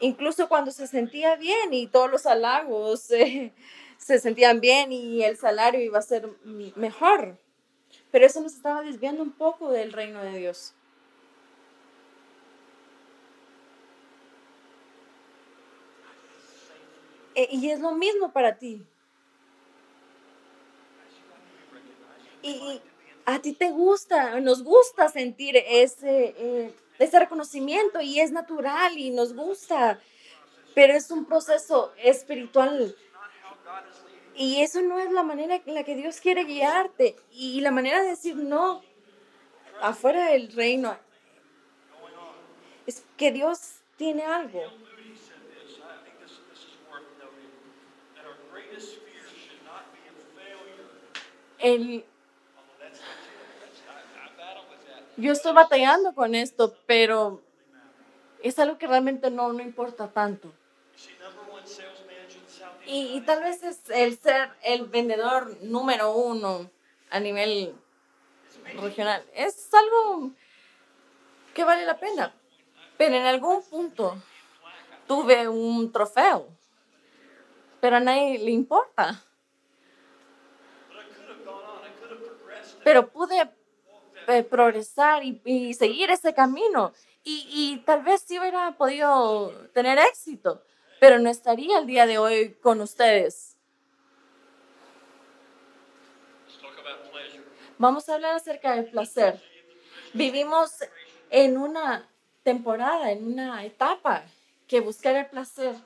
[0.00, 3.52] incluso cuando se sentía bien y todos los halagos eh,
[3.98, 6.28] se sentían bien y el salario iba a ser
[6.76, 7.38] mejor.
[8.10, 10.74] Pero eso nos estaba desviando un poco del reino de Dios.
[17.34, 18.86] E- Y es lo mismo para ti.
[22.42, 22.82] Y, y
[23.26, 29.10] a ti te gusta, nos gusta sentir ese, eh, ese reconocimiento y es natural y
[29.10, 30.00] nos gusta,
[30.74, 32.96] pero es un proceso espiritual
[34.38, 37.16] y eso no es la manera en la que Dios quiere guiarte.
[37.32, 38.82] Y la manera de decir no
[39.82, 40.96] afuera del reino
[42.86, 44.62] es que Dios tiene algo.
[55.18, 57.42] Yo estoy batallando con esto, pero
[58.42, 60.52] es algo que realmente no, no importa tanto.
[62.86, 66.70] Y, y tal vez es el ser el vendedor número uno
[67.10, 67.74] a nivel
[68.80, 69.22] regional.
[69.34, 70.30] Es algo
[71.52, 72.32] que vale la pena.
[72.96, 74.16] Pero en algún punto
[75.06, 76.48] tuve un trofeo.
[77.80, 79.22] Pero a nadie le importa.
[82.84, 83.57] Pero pude
[84.28, 86.92] eh, progresar y, y seguir ese camino.
[87.24, 90.62] Y, y tal vez sí hubiera podido tener éxito.
[91.00, 93.56] Pero no estaría el día de hoy con ustedes.
[97.78, 99.40] Vamos a hablar acerca del placer.
[100.12, 100.72] Vivimos
[101.30, 102.08] en una
[102.42, 104.24] temporada, en una etapa
[104.66, 105.76] que buscar el placer.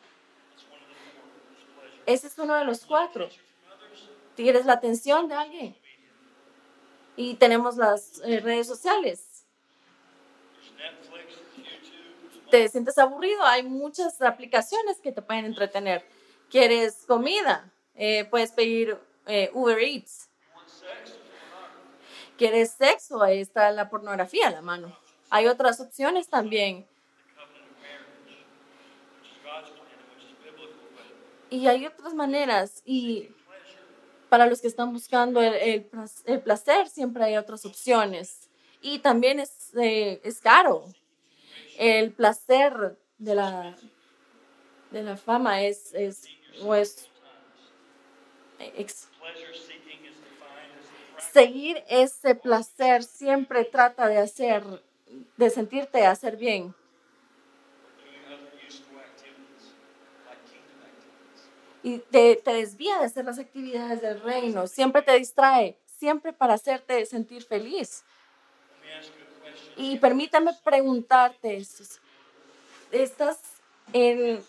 [2.06, 3.28] Ese es uno de los cuatro.
[4.34, 5.76] Tienes la atención de alguien.
[7.16, 9.44] Y tenemos las eh, redes sociales.
[12.50, 16.04] Te sientes aburrido, hay muchas aplicaciones que te pueden entretener.
[16.50, 17.70] ¿Quieres comida?
[17.94, 20.28] Eh, puedes pedir eh, Uber Eats.
[22.36, 23.22] ¿Quieres sexo?
[23.22, 24.96] Ahí está la pornografía a la mano.
[25.30, 26.86] Hay otras opciones también.
[31.48, 32.82] Y hay otras maneras.
[32.84, 33.30] Y
[34.32, 35.86] para los que están buscando el,
[36.24, 38.48] el placer, siempre hay otras opciones.
[38.80, 40.86] Y también es, eh, es caro.
[41.78, 43.76] El placer de la,
[44.90, 46.24] de la fama es, es,
[46.62, 46.74] o
[51.30, 54.64] seguir ese placer siempre trata de hacer,
[55.36, 56.74] de sentirte hacer bien.
[61.82, 66.54] Y te, te desvía de hacer las actividades del reino, siempre te distrae, siempre para
[66.54, 68.04] hacerte sentir feliz.
[69.76, 71.84] Y permítame preguntarte, esto.
[72.90, 73.38] estás
[73.92, 74.42] en,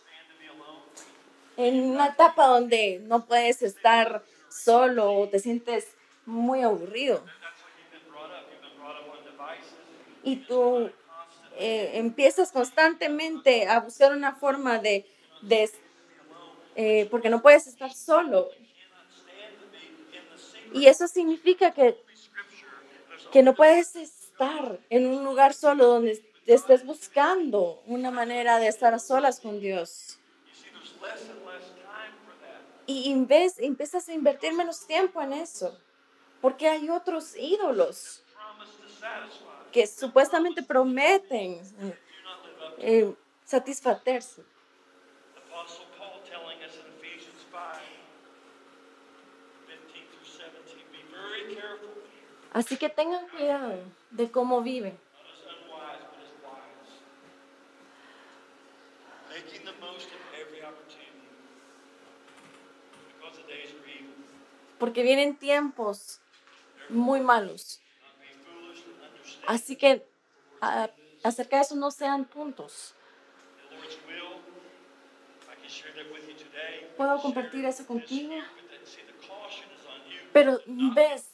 [1.58, 5.88] en una etapa donde no puedes estar solo o te sientes
[6.26, 7.24] muy aburrido
[10.24, 10.90] y tú
[11.58, 15.06] eh, empiezas constantemente a buscar una forma de,
[15.42, 15.70] de
[16.76, 18.50] eh, porque no puedes estar solo.
[20.74, 21.98] Y eso significa que
[23.34, 28.94] que no puedes estar en un lugar solo donde estés buscando una manera de estar
[28.94, 30.20] a solas con Dios.
[32.86, 35.76] Y en vez, empiezas a invertir menos tiempo en eso,
[36.42, 38.22] porque hay otros ídolos
[39.72, 41.60] que supuestamente prometen
[42.78, 43.16] eh,
[43.46, 44.44] satisfacerse.
[47.14, 47.58] Ephesians 5,
[52.54, 53.80] Así que tengan cuidado
[54.12, 54.98] de cómo viven.
[64.80, 66.20] Porque vienen tiempos
[66.90, 67.80] muy malos.
[69.48, 70.06] Así que
[70.62, 70.90] a,
[71.24, 72.94] acerca de eso no sean puntos.
[76.98, 78.34] Puedo compartir eso contigo.
[80.32, 81.32] Pero ves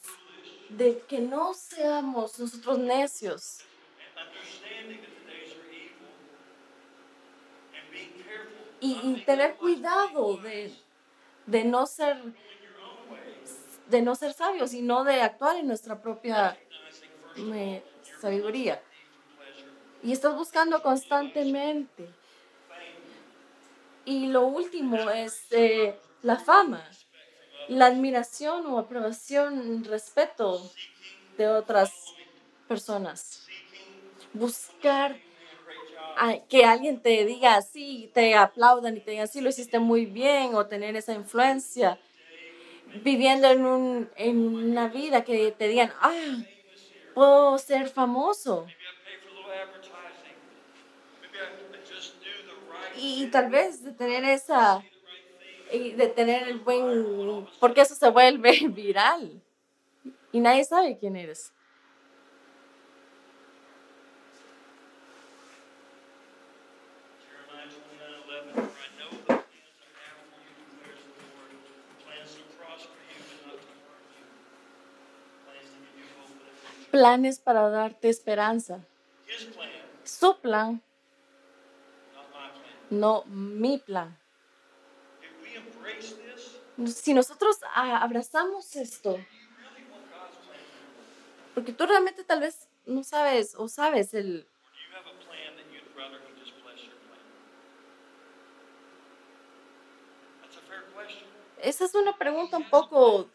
[0.68, 3.60] de que no seamos nosotros necios
[8.80, 10.72] y, y tener cuidado de,
[11.46, 12.16] de no ser
[13.90, 16.56] de no ser sabios y no de actuar en nuestra propia
[17.36, 17.82] eh,
[18.20, 18.80] sabiduría.
[20.02, 22.08] Y estás buscando constantemente.
[24.04, 26.82] Y lo último es eh, la fama,
[27.68, 30.70] la admiración o aprobación, respeto
[31.36, 31.92] de otras
[32.66, 33.46] personas.
[34.32, 35.16] Buscar
[36.48, 40.54] que alguien te diga así, te aplaudan y te digan, sí, lo hiciste muy bien,
[40.54, 41.98] o tener esa influencia.
[43.02, 46.38] Viviendo en, un, en una vida que te digan, ah,
[47.14, 48.66] puedo ser famoso.
[53.02, 54.84] Y, tal vez de tener esa,
[55.72, 59.40] de tener el buen, porque eso se vuelve viral.
[60.32, 61.52] Y nadie sabe quién eres.
[67.24, 71.52] Jeremiah 29 11, for I know the plans I have for you, declares the Lord.
[72.04, 74.28] Plans to prosper you and not to harm you.
[75.48, 76.90] Plans to give you hope for the future.
[76.92, 78.84] Planes para darte esperanza.
[80.04, 80.82] Su plan.
[82.90, 84.18] No mi plan.
[86.86, 89.18] Si nosotros ah, abrazamos esto,
[91.54, 94.46] porque tú realmente tal vez no sabes o sabes el,
[101.62, 103.28] esa es una pregunta un poco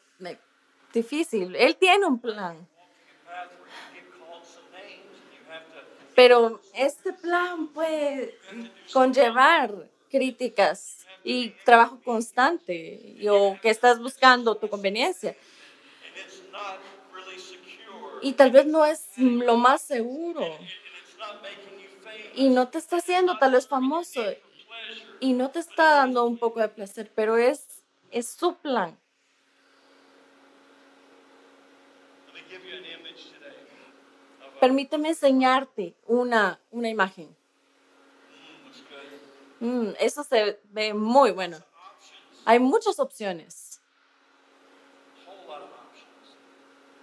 [0.93, 1.55] difícil.
[1.55, 2.67] Él tiene un plan,
[6.15, 8.39] pero este plan puede
[8.93, 15.35] conllevar críticas y trabajo constante o que estás buscando tu conveniencia.
[18.21, 20.41] Y tal vez no es lo más seguro
[22.33, 24.23] y no te está haciendo tal vez famoso
[25.19, 28.97] y no te está dando un poco de placer, pero es, es su plan.
[34.65, 37.37] Permíteme enseñarte una, una imagen.
[39.59, 41.59] mm, eso se ve muy bueno.
[42.45, 43.79] Hay muchas opciones,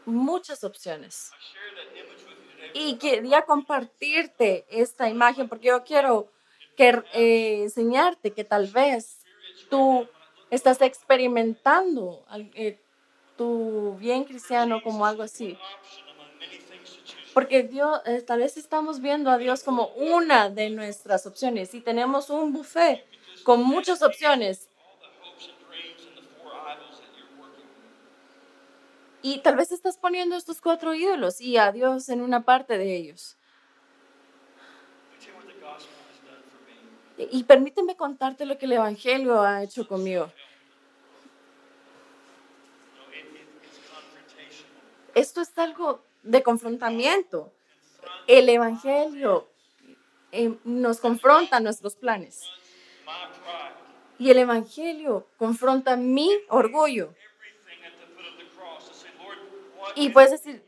[0.05, 1.31] muchas opciones.
[2.75, 6.33] Y quería compartirte esta imagen porque yo quiero
[6.77, 9.21] que, eh, enseñarte que tal vez
[9.71, 10.09] tú
[10.51, 12.81] estás experimentando eh,
[13.37, 15.57] tu bien cristiano como algo así.
[17.35, 21.81] Porque Dios, eh, tal vez estamos viendo a Dios como una de nuestras opciones y
[21.81, 23.05] tenemos un buffet
[23.45, 24.69] con muchas opciones
[29.23, 32.97] y tal vez estás poniendo estos cuatro ídolos y a Dios en una parte de
[32.97, 33.37] ellos.
[37.17, 40.33] Y permíteme contarte lo que el Evangelio ha hecho conmigo.
[45.15, 47.53] Esto es algo de confrontamiento.
[48.27, 49.49] El Evangelio
[50.31, 52.43] eh, nos confronta nuestros planes.
[54.19, 57.15] Y el Evangelio confronta mi orgullo.
[59.95, 60.65] Y puedes decir,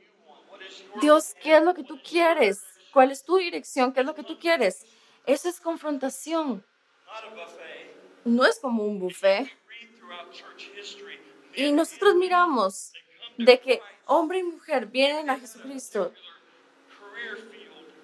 [1.00, 2.62] Dios, ¿qué es lo que tú quieres?
[2.92, 3.92] ¿Cuál es tu dirección?
[3.92, 4.84] ¿Qué es lo que tú quieres?
[5.26, 6.64] Eso es confrontación.
[8.24, 9.48] No es como un buffet.
[11.54, 12.92] Y nosotros miramos
[13.38, 16.12] de que hombre y mujer vienen a Jesucristo.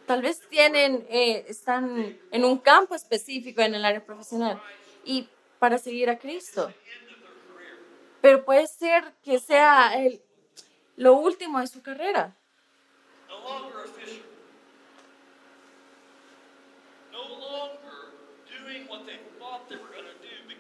[0.07, 4.61] Tal vez tienen, eh, están en un campo específico en el área profesional
[5.05, 5.29] y
[5.59, 6.73] para seguir a Cristo.
[8.21, 10.21] Pero puede ser que sea el,
[10.97, 12.37] lo último de su carrera.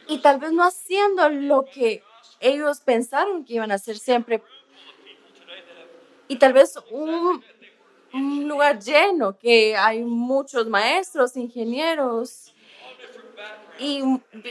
[0.06, 2.02] Y tal vez no haciendo lo que
[2.40, 4.42] ellos pensaron que iban a hacer siempre.
[6.30, 7.42] Y tal vez un,
[8.46, 12.54] lugar lleno, que hay muchos maestros, ingenieros,
[13.80, 14.00] y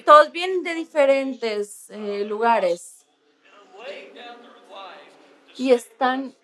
[0.04, 3.06] todos vienen de diferentes eh, lugares.
[5.56, 6.36] Y están,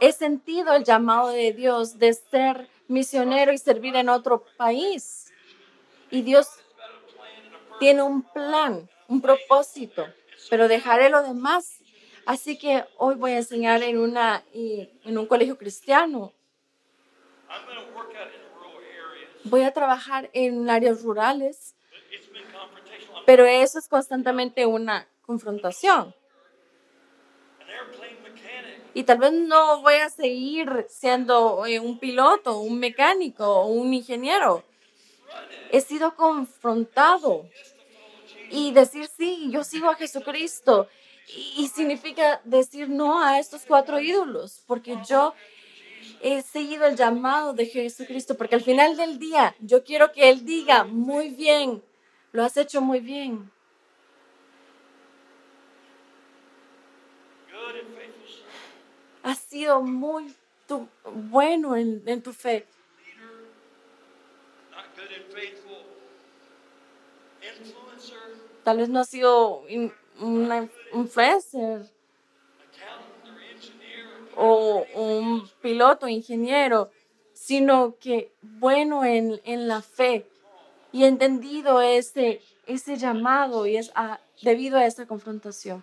[0.00, 5.32] he sentido el llamado de Dios de ser misionero y servir en otro país.
[6.10, 6.46] Y Dios,
[7.80, 10.06] tiene un plan, un propósito,
[10.50, 11.77] pero dejaré lo demás.
[12.28, 16.34] Así que hoy voy a enseñar en, una, en un colegio cristiano.
[19.44, 21.74] Voy a trabajar en áreas rurales,
[23.24, 26.14] pero eso es constantemente una confrontación.
[28.92, 33.94] Y tal vez no voy a seguir siendo eh, un piloto, un mecánico o un
[33.94, 34.64] ingeniero.
[35.72, 37.48] He sido confrontado
[38.50, 40.88] y decir sí, yo sigo a Jesucristo.
[41.34, 45.34] Y, significa decir no a estos cuatro ídolos, porque yo
[46.22, 50.44] he seguido el llamado de Jesucristo, porque al final del día yo quiero que Él
[50.44, 51.82] diga, muy bien,
[52.32, 53.50] lo has hecho muy bien.
[59.22, 60.34] Has sido muy
[61.04, 62.66] bueno en, en tu fe.
[68.64, 69.64] Tal vez no has sido
[70.20, 71.86] una influencer
[74.36, 76.90] o un piloto, ingeniero,
[77.32, 80.26] sino que bueno en, en la fe
[80.92, 85.82] y entendido ese, ese llamado y es a- debido a esta confrontación.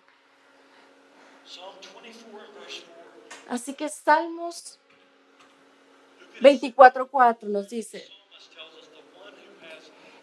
[1.46, 2.84] Psalm 24 and verse
[3.46, 3.54] 4.
[3.54, 4.80] Así que Salmos
[6.42, 8.08] 24.4 nos dice,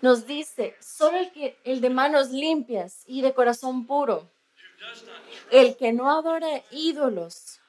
[0.03, 4.29] nos dice, solo el, que, el de manos limpias y de corazón puro,
[5.51, 7.61] el que no adora ídolos,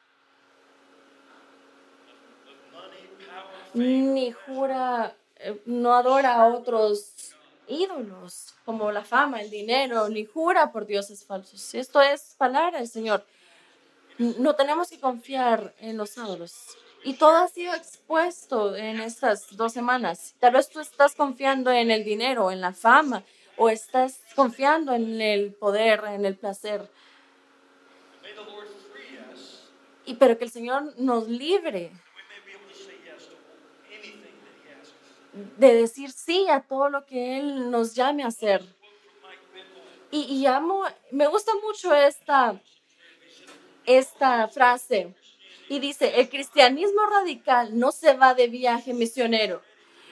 [3.76, 7.36] ni jura, eh, no adora a otros
[7.68, 11.76] ídolos como la fama, el dinero, ni jura por dioses falsos.
[11.76, 13.26] Esto es palabra del Señor.
[14.18, 16.78] No tenemos que confiar en los ídolos.
[17.04, 20.36] Y todo ha sido expuesto en estas dos semanas.
[20.40, 23.24] Tal vez tú estás confiando en el dinero, en la fama,
[23.58, 26.90] o estás confiando en el poder, en el placer.
[30.06, 31.92] Y pero que el Señor nos libre
[35.34, 38.64] de decir sí a todo lo que Él nos llame a hacer.
[40.12, 42.62] Y, y amo, me gusta mucho esta,
[43.86, 45.16] esta frase.
[45.70, 49.62] Y dice, el cristianismo radical no se va de viaje misionero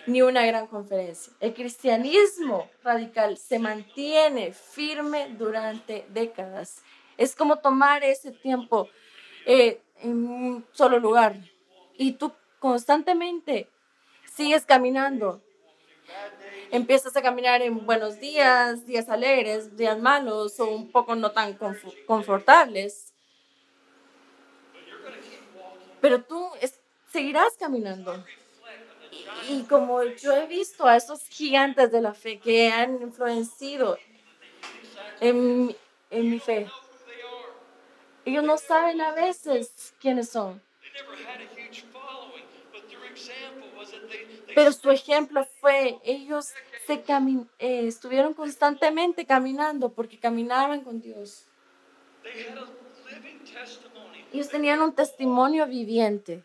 [0.07, 1.33] ni una gran conferencia.
[1.39, 6.81] El cristianismo radical se mantiene firme durante décadas.
[7.17, 8.89] Es como tomar ese tiempo
[9.45, 11.35] eh, en un solo lugar.
[11.97, 13.69] Y tú constantemente
[14.33, 15.41] sigues caminando.
[16.71, 21.57] Empiezas a caminar en buenos días, días alegres, días malos o un poco no tan
[21.59, 23.10] confo- confortables.
[26.01, 26.49] Pero tú
[27.05, 28.27] seguirás caminando.
[29.11, 34.03] Y, como yo he visto a esos gigantes de la fe que han influenciado
[35.19, 35.75] en,
[36.09, 36.73] en mi fe,
[38.25, 40.63] ellos no saben a veces quiénes son.
[44.53, 51.47] Pero su ejemplo fue, ellos se cami- eh, estuvieron constantemente caminando porque caminaban con Dios.
[54.33, 56.43] Ellos tenían un testimonio viviente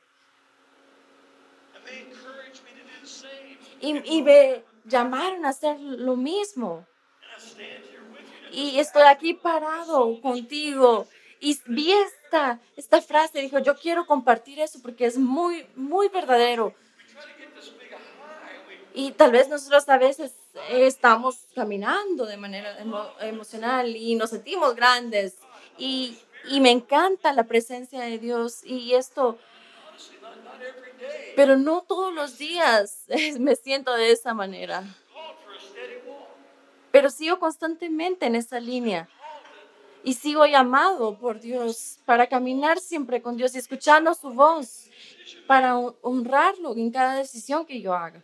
[3.80, 6.86] y, y me llamaron a hacer lo mismo.
[8.52, 11.06] Y estoy aquí parado contigo.
[11.40, 16.74] Y vi esta, esta frase, dijo, yo quiero compartir eso porque es muy, muy verdadero.
[18.94, 20.32] Y tal vez nosotros a veces
[20.70, 25.36] eh, estamos caminando de manera emo- emocional y nos sentimos grandes.
[25.76, 26.18] Y,
[26.48, 29.38] y me encanta la presencia de Dios y esto,
[31.34, 33.04] pero no todos los días
[33.38, 34.84] me siento de esa manera.
[36.92, 39.08] Pero sigo constantemente en esa línea.
[40.04, 44.88] Y sigo llamado por Dios para caminar siempre con Dios y escuchando su voz,
[45.48, 48.22] para hon- honrarlo en cada decisión que yo haga.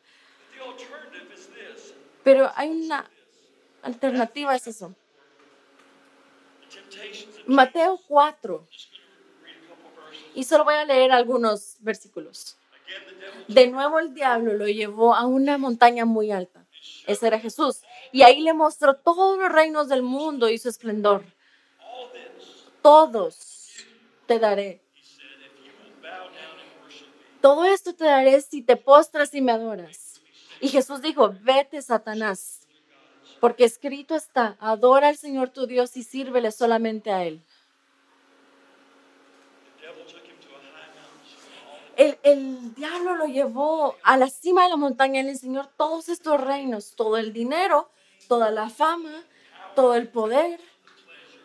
[2.22, 3.10] Pero hay una
[3.82, 4.94] alternativa, es eso.
[7.46, 10.30] Mateo 4, just going to read a couple verses.
[10.34, 12.56] y solo voy a leer algunos versículos.
[13.48, 16.64] De nuevo el diablo lo llevó a una montaña muy alta.
[17.06, 17.82] Ese era Jesús.
[18.12, 21.24] Y ahí le mostró todos los reinos del mundo y su esplendor.
[22.82, 23.70] Todos
[24.26, 24.82] te daré.
[27.40, 30.20] Todo esto te daré si te postras y me adoras.
[30.60, 32.61] Y Jesús dijo, vete, Satanás,
[33.42, 37.42] porque escrito está, adora al Señor tu Dios y sírvele solamente a Él.
[41.96, 46.08] El, el diablo lo llevó a la cima de la montaña y le enseñó todos
[46.08, 47.90] estos reinos, todo el dinero,
[48.28, 49.24] toda la fama,
[49.74, 50.60] todo el poder,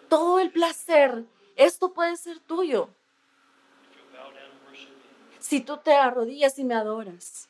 [0.07, 1.23] todo el placer.
[1.55, 2.89] Esto puede ser tuyo
[5.39, 7.49] si tú te arrodillas y me adoras.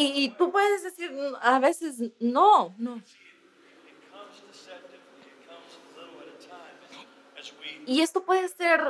[0.00, 3.02] Y, tú puedes decir mm, a veces, no, no.
[7.84, 8.80] Y esto puede ser,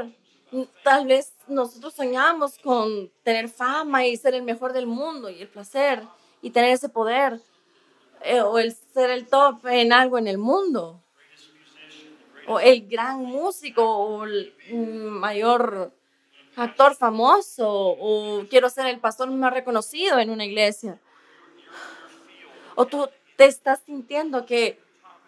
[0.51, 5.41] mm, tal vez nosotros soñamos con tener fama y ser el mejor del mundo y
[5.41, 6.03] el placer
[6.43, 7.41] y tener ese poder
[8.23, 11.03] eh, o el ser el top en algo en el mundo
[12.49, 15.93] o el gran músico o el mm, mayor
[16.59, 20.99] actor famoso o quiero ser el pastor más reconocido en una iglesia.
[22.75, 24.81] O tú te estás sintiendo que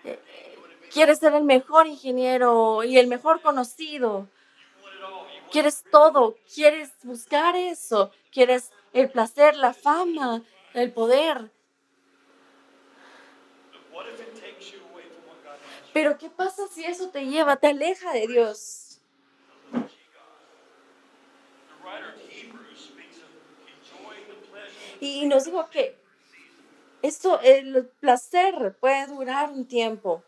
[0.05, 0.19] eh,
[0.93, 4.29] quieres ser el mejor ingeniero y el mejor conocido.
[5.51, 10.43] Quieres todo, quieres buscar eso, quieres el placer, la fama,
[10.75, 11.51] el poder.
[15.93, 18.90] Pero ¿qué pasa si eso te lleva, te aleja de Dios?
[25.01, 25.97] Y nos dijo que
[27.03, 30.23] esto, el placer puede durar un tiempo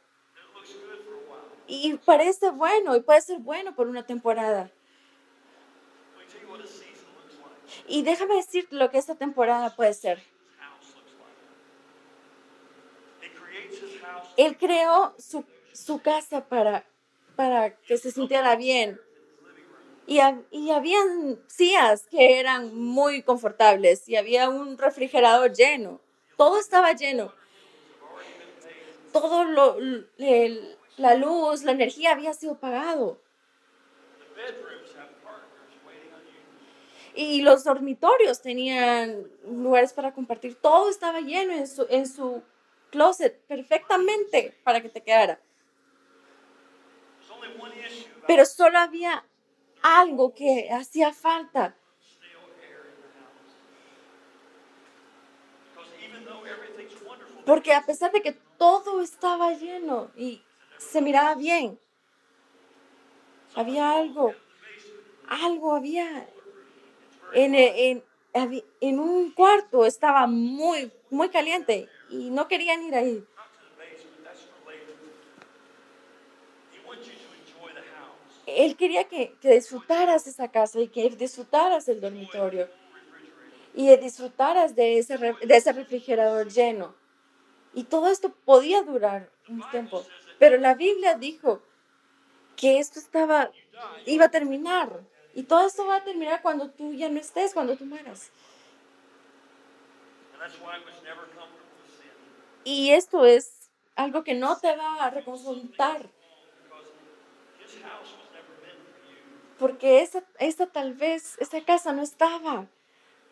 [1.67, 4.71] y parece bueno y puede ser bueno por una temporada.
[7.87, 10.23] Y déjame decirte lo que esta temporada puede ser.
[14.37, 16.85] Él creó su, su casa para,
[17.37, 19.01] para que se sintiera bien.
[20.07, 26.01] Y, hab- y habían sillas que eran muy confortables y había un refrigerador lleno.
[26.37, 27.33] Todo estaba lleno.
[29.13, 29.77] Todo lo,
[30.97, 33.21] la luz, la energía había sido pagado.
[37.15, 40.57] Y los dormitorios tenían lugares para compartir.
[40.57, 42.43] Todo estaba lleno en su, en su
[42.91, 45.39] closet perfectamente para que te quedara.
[48.27, 49.25] Pero solo había
[49.83, 51.77] algo que hacía falta.
[57.45, 60.43] Porque a pesar de que todo estaba lleno y
[60.79, 61.79] se miraba bien,
[63.55, 64.35] había algo,
[65.29, 66.29] algo había
[67.35, 68.05] en, en,
[68.81, 73.27] en un cuarto, estaba muy, muy caliente y no querían ir ahí.
[78.57, 82.69] Él quería que, que disfrutaras esa casa y que disfrutaras el dormitorio
[83.75, 86.95] y disfrutaras de ese, de ese refrigerador lleno.
[87.75, 90.05] Y todo esto podía durar un tiempo.
[90.39, 91.63] Pero la Biblia dijo
[92.57, 93.51] que esto estaba,
[94.07, 95.01] iba a terminar.
[95.35, 98.31] Y todo esto va a terminar cuando tú ya no estés, cuando tú mueras.
[102.65, 106.11] Y esto es algo que no te va a reconfortar.
[109.63, 112.67] Porque esa, esa tal vez, esa casa no estaba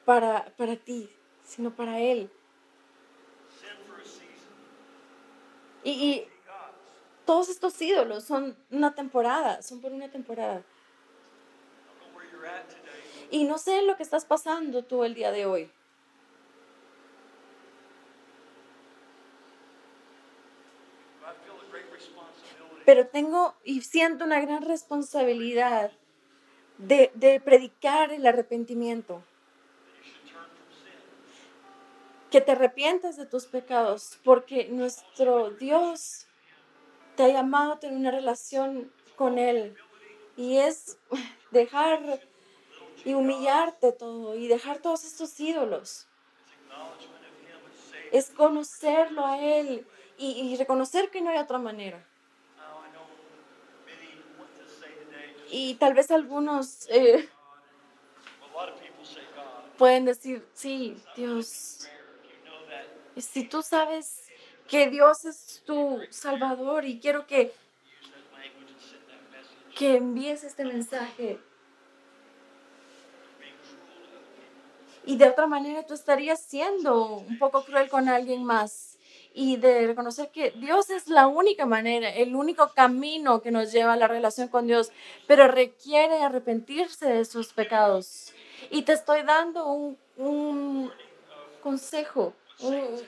[0.04, 1.10] para, para ti,
[1.42, 2.30] sino para Él.
[5.82, 6.28] Y, y
[7.26, 10.62] todos estos ídolos son una temporada, son por una temporada.
[13.32, 15.68] Y no sé lo que estás pasando tú el día de hoy,
[22.84, 25.90] pero tengo y siento una gran responsabilidad
[26.86, 29.22] de, predicar el arrepentimiento,
[32.30, 36.26] que te arrepientas de tus pecados, porque nuestro Dios
[37.16, 39.76] te ha llamado a tener una relación con Él.
[40.36, 40.96] Y es
[41.50, 42.20] dejar
[43.04, 46.06] y humillarte todo y dejar todos estos ídolos.
[48.12, 52.06] Es conocerlo a Él y reconocer que no hay otra manera.
[55.50, 57.28] Y tal vez algunos eh,
[59.76, 61.88] pueden decir, sí, Dios,
[63.16, 64.28] si tú sabes
[64.68, 67.52] que Dios es tu Salvador y quiero que,
[69.76, 71.40] que envíes este mensaje
[75.04, 78.98] y de otra manera tú estarías siendo un poco cruel con alguien más
[79.34, 83.92] y de reconocer que Dios es la única manera, el único camino que nos lleva
[83.94, 84.90] a la relación con Dios,
[85.26, 88.32] pero requiere arrepentirse de sus pecados.
[88.70, 90.92] Y te estoy dando un, un
[91.62, 92.34] consejo.
[92.60, 93.00] un-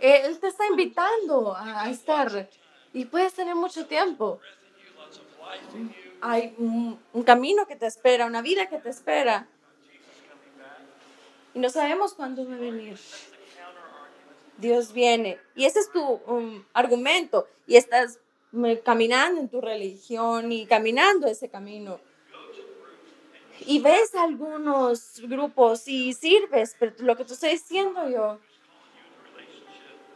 [0.00, 2.48] él te está invitando a estar
[2.92, 4.40] y puedes tener mucho tiempo.
[6.20, 9.48] Hay un, un camino que te espera, una vida que te espera.
[11.56, 12.98] Y no sabemos cuándo va a venir.
[14.58, 15.40] Dios viene.
[15.54, 17.48] Y ese es tu um, argumento.
[17.66, 18.18] Y estás
[18.84, 21.98] caminando en tu religión y caminando ese camino.
[23.60, 28.38] Y ves algunos grupos y sirves, pero lo que te estoy diciendo yo,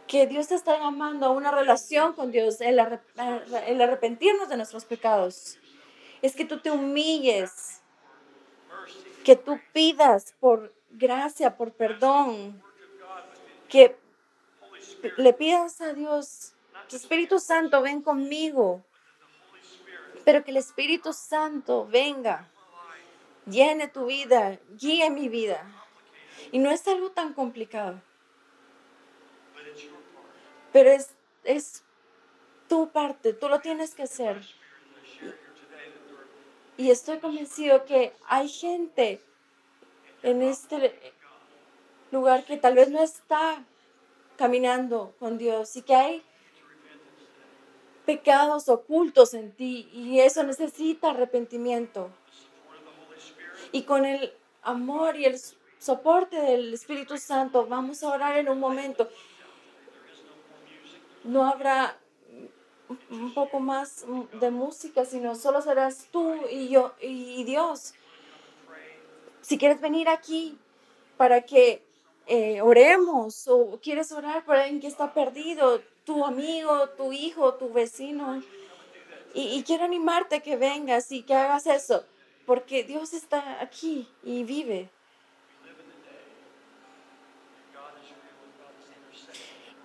[0.07, 2.79] que Dios te está llamando a una relación con Dios, el,
[3.67, 5.59] el arrepentirnos de nuestros pecados.
[6.21, 7.81] Es que tú te humilles,
[9.25, 12.63] que tú pidas por gracia, por perdón,
[13.69, 13.97] que
[15.17, 16.53] le pidas a Dios,
[16.89, 18.83] que Espíritu Santo ven conmigo,
[20.25, 22.49] pero que el Espíritu Santo venga,
[23.47, 25.65] llene tu vida, guíe mi vida.
[26.53, 28.01] Y no es algo tan complicado,
[30.73, 31.11] pero es,
[31.45, 31.85] es
[32.69, 34.41] tu parte, tú lo tienes que hacer.
[36.77, 39.21] Y estoy convencido que hay gente
[40.23, 41.13] en este
[42.11, 43.65] lugar que tal vez no está
[44.37, 46.23] caminando con Dios y que hay
[48.07, 52.11] pecados ocultos en ti y eso necesita arrepentimiento.
[53.73, 55.39] Y con el amor y el
[55.79, 59.09] soporte del Espíritu Santo vamos a orar en un momento.
[61.23, 61.99] No habrá
[63.11, 64.05] un poco más
[64.41, 67.95] de música, sino solo serás tú y yo y Dios.
[69.43, 70.59] Si quieres venir aquí
[71.17, 71.83] para que
[72.27, 77.73] eh, oremos o quieres orar por alguien que está perdido, tu amigo, tu hijo, tu
[77.73, 78.43] vecino.
[79.35, 82.05] Y, quiero animarte que vengas y que hagas eso,
[82.47, 84.91] porque Dios está aquí y vive.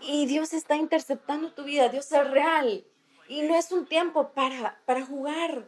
[0.01, 2.84] Y Dios está interceptando tu vida, Dios es real.
[3.28, 5.66] Y no es un tiempo para, para jugar.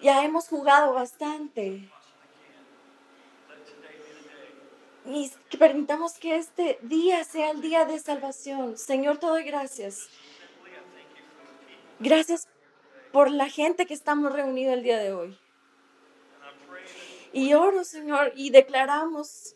[0.00, 1.90] Ya hemos jugado bastante.
[5.08, 8.76] Y permitamos que este día sea el día de salvación.
[8.76, 10.08] Señor, te doy gracias.
[11.98, 12.46] Gracias
[13.10, 15.38] por la gente que estamos reunidos el día de hoy.
[17.32, 19.54] Y oro, Señor, y declaramos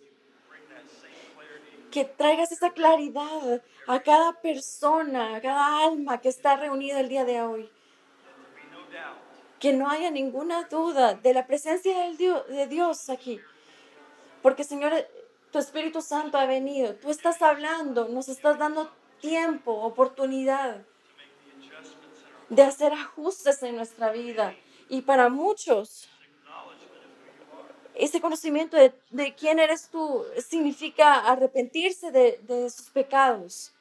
[1.90, 7.26] que traigas esa claridad a cada persona, a cada alma que está reunida el día
[7.26, 7.70] de hoy.
[9.60, 13.38] Que no haya ninguna duda de la presencia de Dios aquí.
[14.40, 14.92] Porque, Señor,
[15.52, 18.90] tu Espíritu Santo ha venido, tú estás hablando, nos estás dando
[19.20, 20.82] tiempo, oportunidad
[22.48, 24.56] de hacer ajustes en nuestra vida.
[24.88, 26.08] Y para muchos,
[27.94, 33.74] ese conocimiento de, quién eres tú significa arrepentirse de, de sus pecados.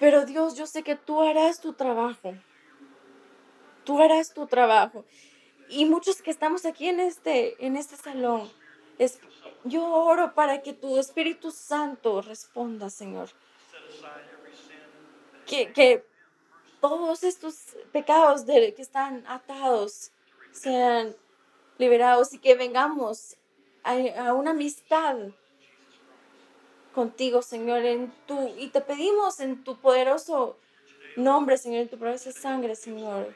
[0.00, 2.34] Pero Dios, yo sé que tú harás tu trabajo.
[3.84, 5.04] Tú harás tu trabajo
[5.70, 8.50] y muchos que estamos aquí en este, en este salón,
[8.98, 9.20] es,
[9.64, 13.30] yo oro para que tu Espíritu Santo responda, Señor.
[15.46, 16.04] Que, que
[16.80, 17.56] todos estos
[17.92, 20.10] pecados de, que están atados
[20.52, 21.14] sean
[21.78, 23.36] liberados y que vengamos
[23.84, 23.92] a,
[24.26, 25.16] a una amistad
[26.94, 30.58] contigo, Señor, en tu, y te pedimos en tu poderoso
[31.16, 33.34] nombre, Señor, en tu poderosa sangre, Señor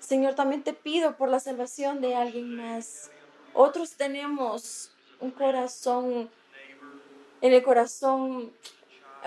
[0.00, 3.10] Señor, también te pido por la salvación de alguien más.
[3.54, 4.90] Otros tenemos
[5.20, 6.30] un corazón,
[7.40, 8.52] en el corazón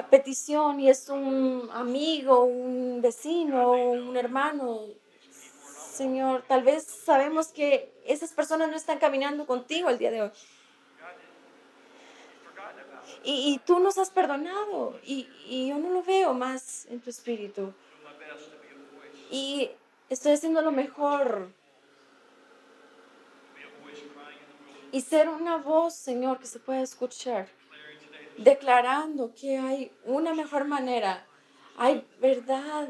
[0.10, 4.82] petición y es un amigo, un vecino, un hermano.
[5.92, 10.32] Señor, tal vez sabemos que esas personas no están caminando contigo el día de hoy.
[13.26, 17.74] Y, tú nos has perdonado y, y yo no lo veo más en tu espíritu.
[19.32, 19.70] Y
[20.14, 21.50] Estoy haciendo lo mejor.
[24.92, 27.48] Y ser una voz, Señor, que se pueda escuchar,
[28.38, 31.26] declarando que hay una mejor manera,
[31.78, 32.90] hay verdad,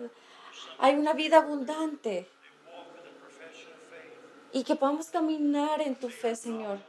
[0.80, 2.28] hay una vida abundante.
[4.52, 6.80] Y que podamos caminar en tu fe, Señor.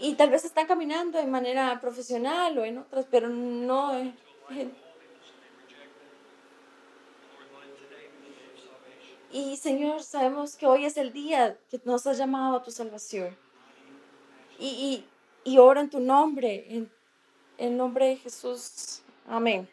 [0.00, 4.16] Y tal vez están caminando de manera profesional o en otras, pero no en,
[9.34, 13.36] Y Señor, sabemos que hoy es el día que nos has llamado a tu salvación.
[14.60, 15.04] Y,
[15.42, 16.88] y, oro en tu nombre, en,
[17.58, 19.02] en nombre de Jesús.
[19.26, 19.68] Amén.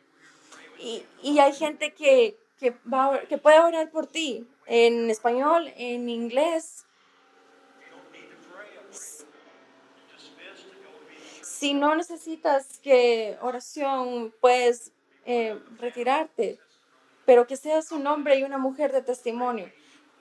[0.80, 6.10] Y, y hay gente que, que, va, que puede orar por ti en español, en
[6.10, 6.84] inglés.
[11.44, 14.92] Si no necesitas que oración, puedes
[15.28, 16.58] eh, retirarte
[17.32, 19.72] pero que seas un hombre y una mujer de testimonio.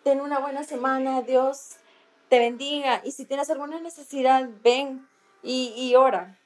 [0.04, 1.22] Ten una buena semana.
[1.22, 1.74] Dios
[2.28, 3.02] te bendiga.
[3.04, 5.08] Y si tienes alguna necesidad, ven
[5.42, 6.38] y, y ora.